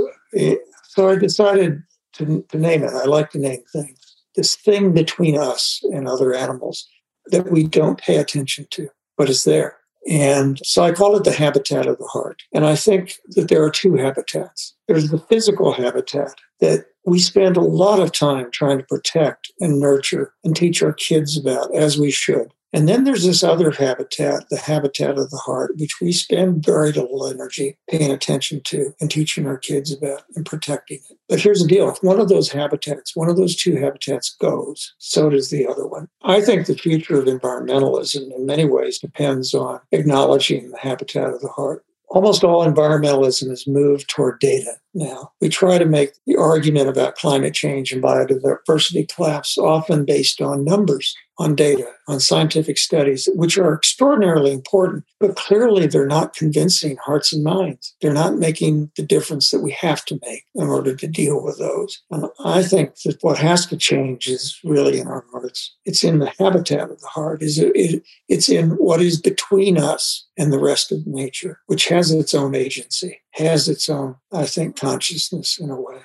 So 0.84 1.08
I 1.08 1.16
decided 1.16 1.82
to, 2.14 2.44
to 2.48 2.58
name 2.58 2.82
it. 2.82 2.92
I 2.92 3.04
like 3.04 3.30
to 3.30 3.38
name 3.38 3.62
things. 3.72 4.16
This 4.36 4.56
thing 4.56 4.92
between 4.92 5.36
us 5.36 5.80
and 5.92 6.08
other 6.08 6.34
animals 6.34 6.88
that 7.26 7.50
we 7.50 7.64
don't 7.64 8.00
pay 8.00 8.16
attention 8.16 8.66
to, 8.70 8.88
but 9.16 9.28
is 9.28 9.44
there. 9.44 9.76
And 10.08 10.58
so 10.64 10.82
I 10.82 10.92
call 10.92 11.16
it 11.16 11.24
the 11.24 11.32
habitat 11.32 11.86
of 11.86 11.98
the 11.98 12.06
heart. 12.06 12.42
And 12.54 12.64
I 12.64 12.74
think 12.74 13.16
that 13.30 13.48
there 13.48 13.62
are 13.62 13.70
two 13.70 13.96
habitats. 13.96 14.74
There's 14.88 15.10
the 15.10 15.18
physical 15.18 15.72
habitat 15.72 16.34
that 16.60 16.86
we 17.04 17.18
spend 17.18 17.56
a 17.56 17.62
lot 17.62 18.00
of 18.00 18.12
time 18.12 18.50
trying 18.50 18.78
to 18.78 18.84
protect 18.84 19.52
and 19.60 19.78
nurture 19.78 20.32
and 20.42 20.56
teach 20.56 20.82
our 20.82 20.92
kids 20.92 21.36
about, 21.36 21.74
as 21.74 21.98
we 21.98 22.10
should. 22.10 22.52
And 22.72 22.88
then 22.88 23.04
there's 23.04 23.24
this 23.24 23.42
other 23.42 23.72
habitat, 23.72 24.48
the 24.48 24.56
habitat 24.56 25.18
of 25.18 25.30
the 25.30 25.36
heart, 25.38 25.72
which 25.76 26.00
we 26.00 26.12
spend 26.12 26.64
very 26.64 26.92
little 26.92 27.26
energy 27.26 27.78
paying 27.88 28.12
attention 28.12 28.60
to 28.66 28.92
and 29.00 29.10
teaching 29.10 29.46
our 29.46 29.58
kids 29.58 29.92
about 29.92 30.22
and 30.36 30.46
protecting 30.46 31.00
it. 31.10 31.18
But 31.28 31.40
here's 31.40 31.62
the 31.62 31.68
deal 31.68 31.88
if 31.88 32.02
one 32.02 32.20
of 32.20 32.28
those 32.28 32.50
habitats, 32.50 33.16
one 33.16 33.28
of 33.28 33.36
those 33.36 33.56
two 33.56 33.76
habitats 33.76 34.36
goes, 34.40 34.94
so 34.98 35.30
does 35.30 35.50
the 35.50 35.66
other 35.66 35.86
one. 35.86 36.08
I 36.22 36.40
think 36.40 36.66
the 36.66 36.76
future 36.76 37.18
of 37.18 37.26
environmentalism 37.26 38.34
in 38.34 38.46
many 38.46 38.64
ways 38.64 38.98
depends 38.98 39.52
on 39.52 39.80
acknowledging 39.90 40.70
the 40.70 40.78
habitat 40.78 41.32
of 41.32 41.40
the 41.40 41.48
heart 41.48 41.84
almost 42.10 42.44
all 42.44 42.66
environmentalism 42.66 43.48
has 43.48 43.66
moved 43.66 44.08
toward 44.08 44.40
data 44.40 44.72
now. 44.94 45.32
We 45.40 45.48
try 45.48 45.78
to 45.78 45.84
make 45.84 46.12
the 46.26 46.36
argument 46.36 46.88
about 46.88 47.16
climate 47.16 47.54
change 47.54 47.92
and 47.92 48.02
biodiversity 48.02 49.08
collapse 49.14 49.56
often 49.58 50.04
based 50.04 50.40
on 50.40 50.64
numbers, 50.64 51.14
on 51.38 51.54
data, 51.54 51.88
on 52.06 52.20
scientific 52.20 52.76
studies, 52.76 53.28
which 53.34 53.56
are 53.56 53.74
extraordinarily 53.74 54.52
important, 54.52 55.04
but 55.18 55.36
clearly 55.36 55.86
they're 55.86 56.06
not 56.06 56.34
convincing 56.34 56.98
hearts 56.98 57.32
and 57.32 57.42
minds. 57.42 57.94
They're 58.02 58.12
not 58.12 58.36
making 58.36 58.90
the 58.96 59.02
difference 59.02 59.50
that 59.50 59.60
we 59.60 59.70
have 59.72 60.04
to 60.06 60.18
make 60.26 60.44
in 60.54 60.68
order 60.68 60.94
to 60.94 61.06
deal 61.06 61.42
with 61.42 61.58
those. 61.58 62.02
And 62.10 62.26
I 62.44 62.62
think 62.62 62.94
that 63.04 63.22
what 63.22 63.38
has 63.38 63.64
to 63.66 63.76
change 63.76 64.28
is 64.28 64.58
really 64.64 64.98
in 64.98 65.06
our 65.06 65.24
hearts. 65.32 65.74
It's 65.86 66.04
in 66.04 66.18
the 66.18 66.32
habitat 66.38 66.90
of 66.90 67.00
the 67.00 67.06
heart. 67.06 67.42
Is 67.42 67.58
it, 67.58 68.02
it's 68.28 68.48
in 68.48 68.72
what 68.72 69.00
is 69.00 69.20
between 69.20 69.78
us 69.78 70.26
and 70.36 70.52
the 70.52 70.58
rest 70.58 70.92
of 70.92 71.06
nature, 71.06 71.60
which 71.66 71.88
has 71.88 72.10
its 72.12 72.34
own 72.34 72.54
agency, 72.54 73.20
has 73.32 73.68
its 73.68 73.88
own, 73.88 74.16
I 74.32 74.46
think, 74.46 74.78
consciousness 74.78 75.58
in 75.58 75.70
a 75.70 75.80
way. 75.80 76.02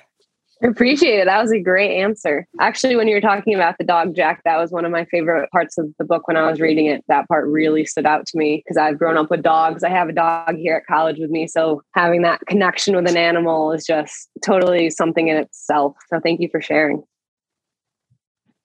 I 0.62 0.68
appreciate 0.68 1.18
it. 1.18 1.26
That 1.26 1.42
was 1.42 1.52
a 1.52 1.60
great 1.60 2.00
answer. 2.00 2.46
Actually, 2.60 2.96
when 2.96 3.08
you 3.08 3.14
were 3.14 3.20
talking 3.20 3.54
about 3.54 3.76
the 3.76 3.84
dog 3.84 4.16
Jack, 4.16 4.40
that 4.44 4.56
was 4.56 4.70
one 4.70 4.86
of 4.86 4.90
my 4.90 5.04
favorite 5.04 5.50
parts 5.50 5.76
of 5.76 5.92
the 5.98 6.04
book 6.04 6.26
when 6.26 6.36
I 6.38 6.50
was 6.50 6.60
reading 6.60 6.86
it. 6.86 7.04
That 7.08 7.28
part 7.28 7.46
really 7.46 7.84
stood 7.84 8.06
out 8.06 8.26
to 8.26 8.38
me 8.38 8.62
because 8.64 8.78
I've 8.78 8.98
grown 8.98 9.18
up 9.18 9.30
with 9.30 9.42
dogs. 9.42 9.84
I 9.84 9.90
have 9.90 10.08
a 10.08 10.14
dog 10.14 10.56
here 10.56 10.76
at 10.76 10.86
college 10.86 11.18
with 11.18 11.28
me. 11.28 11.46
So 11.46 11.82
having 11.92 12.22
that 12.22 12.40
connection 12.46 12.96
with 12.96 13.06
an 13.06 13.18
animal 13.18 13.70
is 13.72 13.84
just 13.84 14.30
totally 14.42 14.88
something 14.88 15.28
in 15.28 15.36
itself. 15.36 15.94
So 16.08 16.20
thank 16.20 16.40
you 16.40 16.48
for 16.48 16.62
sharing. 16.62 17.02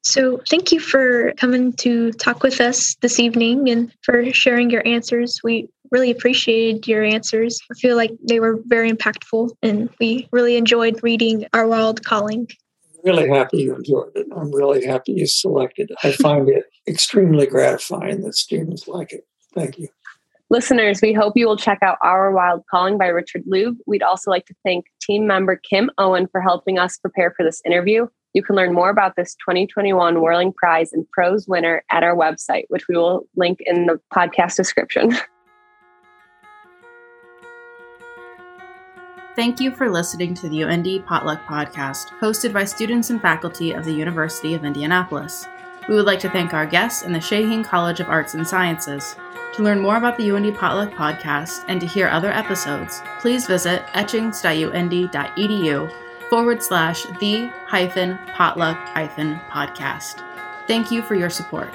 So, 0.04 0.41
thank 0.50 0.71
you 0.71 0.80
for 0.80 1.32
coming 1.38 1.74
to 1.74 2.12
talk 2.13 2.41
with 2.41 2.60
us 2.60 2.95
this 3.02 3.19
evening 3.19 3.69
and 3.69 3.93
for 4.02 4.34
sharing 4.34 4.71
your 4.71 4.82
answers. 4.88 5.41
We 5.43 5.69
really 5.92 6.10
appreciated 6.10 6.88
your 6.88 7.04
answers. 7.04 7.60
I 7.70 7.76
feel 7.76 7.96
like 7.96 8.12
they 8.28 8.40
were 8.40 8.60
very 8.66 8.92
impactful 8.92 9.52
and 9.62 9.90
we 10.00 10.28
really 10.32 10.56
enjoyed 10.56 11.04
reading 11.04 11.46
Our 11.54 11.68
Wild 11.68 12.04
Calling. 12.04 12.48
Really 13.04 13.28
happy 13.28 13.58
you 13.58 13.76
enjoyed 13.76 14.12
it. 14.16 14.28
I'm 14.36 14.54
really 14.54 14.86
happy 14.86 15.14
you 15.14 15.28
selected 15.28 15.92
it. 15.92 15.98
I 16.04 16.12
find 16.22 16.48
it 16.50 16.66
extremely 16.88 17.46
gratifying 17.46 18.22
that 18.22 18.36
students 18.36 18.88
like 18.88 19.12
it. 19.12 19.28
Thank 19.54 19.78
you. 19.78 19.90
Listeners, 20.50 21.02
we 21.02 21.14
hope 21.14 21.34
you 21.38 21.48
will 21.48 21.58
check 21.58 21.80
out 21.82 21.98
Our 22.04 22.32
Wild 22.32 22.64
Calling 22.70 22.98
by 22.98 23.08
Richard 23.08 23.44
Louv. 23.52 23.76
We'd 23.88 24.04
also 24.04 24.30
like 24.30 24.46
to 24.48 24.54
thank 24.66 24.86
team 25.02 25.26
member 25.26 25.56
Kim 25.56 25.90
Owen 25.98 26.28
for 26.30 26.42
helping 26.42 26.78
us 26.78 26.98
prepare 26.98 27.34
for 27.36 27.44
this 27.44 27.62
interview. 27.66 28.08
You 28.34 28.44
can 28.44 28.56
learn 28.56 28.74
more 28.74 28.89
about 28.89 29.16
this 29.16 29.36
2021 29.36 30.22
Whirling 30.22 30.54
Prize 30.54 30.92
and 30.92 31.06
Prose 31.12 31.48
winner 31.48 31.84
at 31.89 32.04
our 32.04 32.16
website, 32.16 32.64
which 32.68 32.88
we 32.89 32.98
will 32.98 33.24
link 33.36 33.60
in 33.66 33.88
the 33.88 34.00
podcast 34.14 34.56
description. 34.56 35.18
Thank 39.34 39.62
you 39.62 39.72
for 39.72 39.90
listening 39.90 40.34
to 40.36 40.50
the 40.50 40.58
UIndy 40.58 41.06
Potluck 41.06 41.46
Podcast, 41.46 42.10
hosted 42.20 42.52
by 42.52 42.66
students 42.66 43.12
and 43.12 43.22
faculty 43.22 43.72
of 43.72 43.86
the 43.86 43.94
University 43.94 44.56
of 44.56 44.66
Indianapolis. 44.66 45.48
We 45.88 45.96
would 45.96 46.06
like 46.06 46.20
to 46.20 46.30
thank 46.30 46.54
our 46.54 46.66
guests 46.66 47.04
in 47.04 47.14
the 47.14 47.20
Shaheen 47.20 47.64
College 47.64 48.02
of 48.02 48.10
Arts 48.10 48.34
and 48.34 48.46
Sciences. 48.46 49.16
To 49.54 49.64
learn 49.64 49.80
more 49.80 49.96
about 49.96 50.18
the 50.18 50.28
UIndy 50.28 50.58
Potluck 50.58 50.92
Podcast 50.92 51.64
and 51.70 51.80
to 51.80 51.88
hear 51.88 52.10
other 52.10 52.32
episodes, 52.32 53.02
please 53.20 53.48
visit 53.48 53.84
etchings.uindy.edu 53.94 55.94
forward 56.30 56.62
slash 56.62 57.04
the 57.20 57.48
hyphen 57.68 58.18
potluck 58.34 58.78
hyphen 58.90 59.36
podcast. 59.50 60.26
Thank 60.68 60.92
you 60.92 61.02
for 61.02 61.16
your 61.16 61.30
support. 61.30 61.74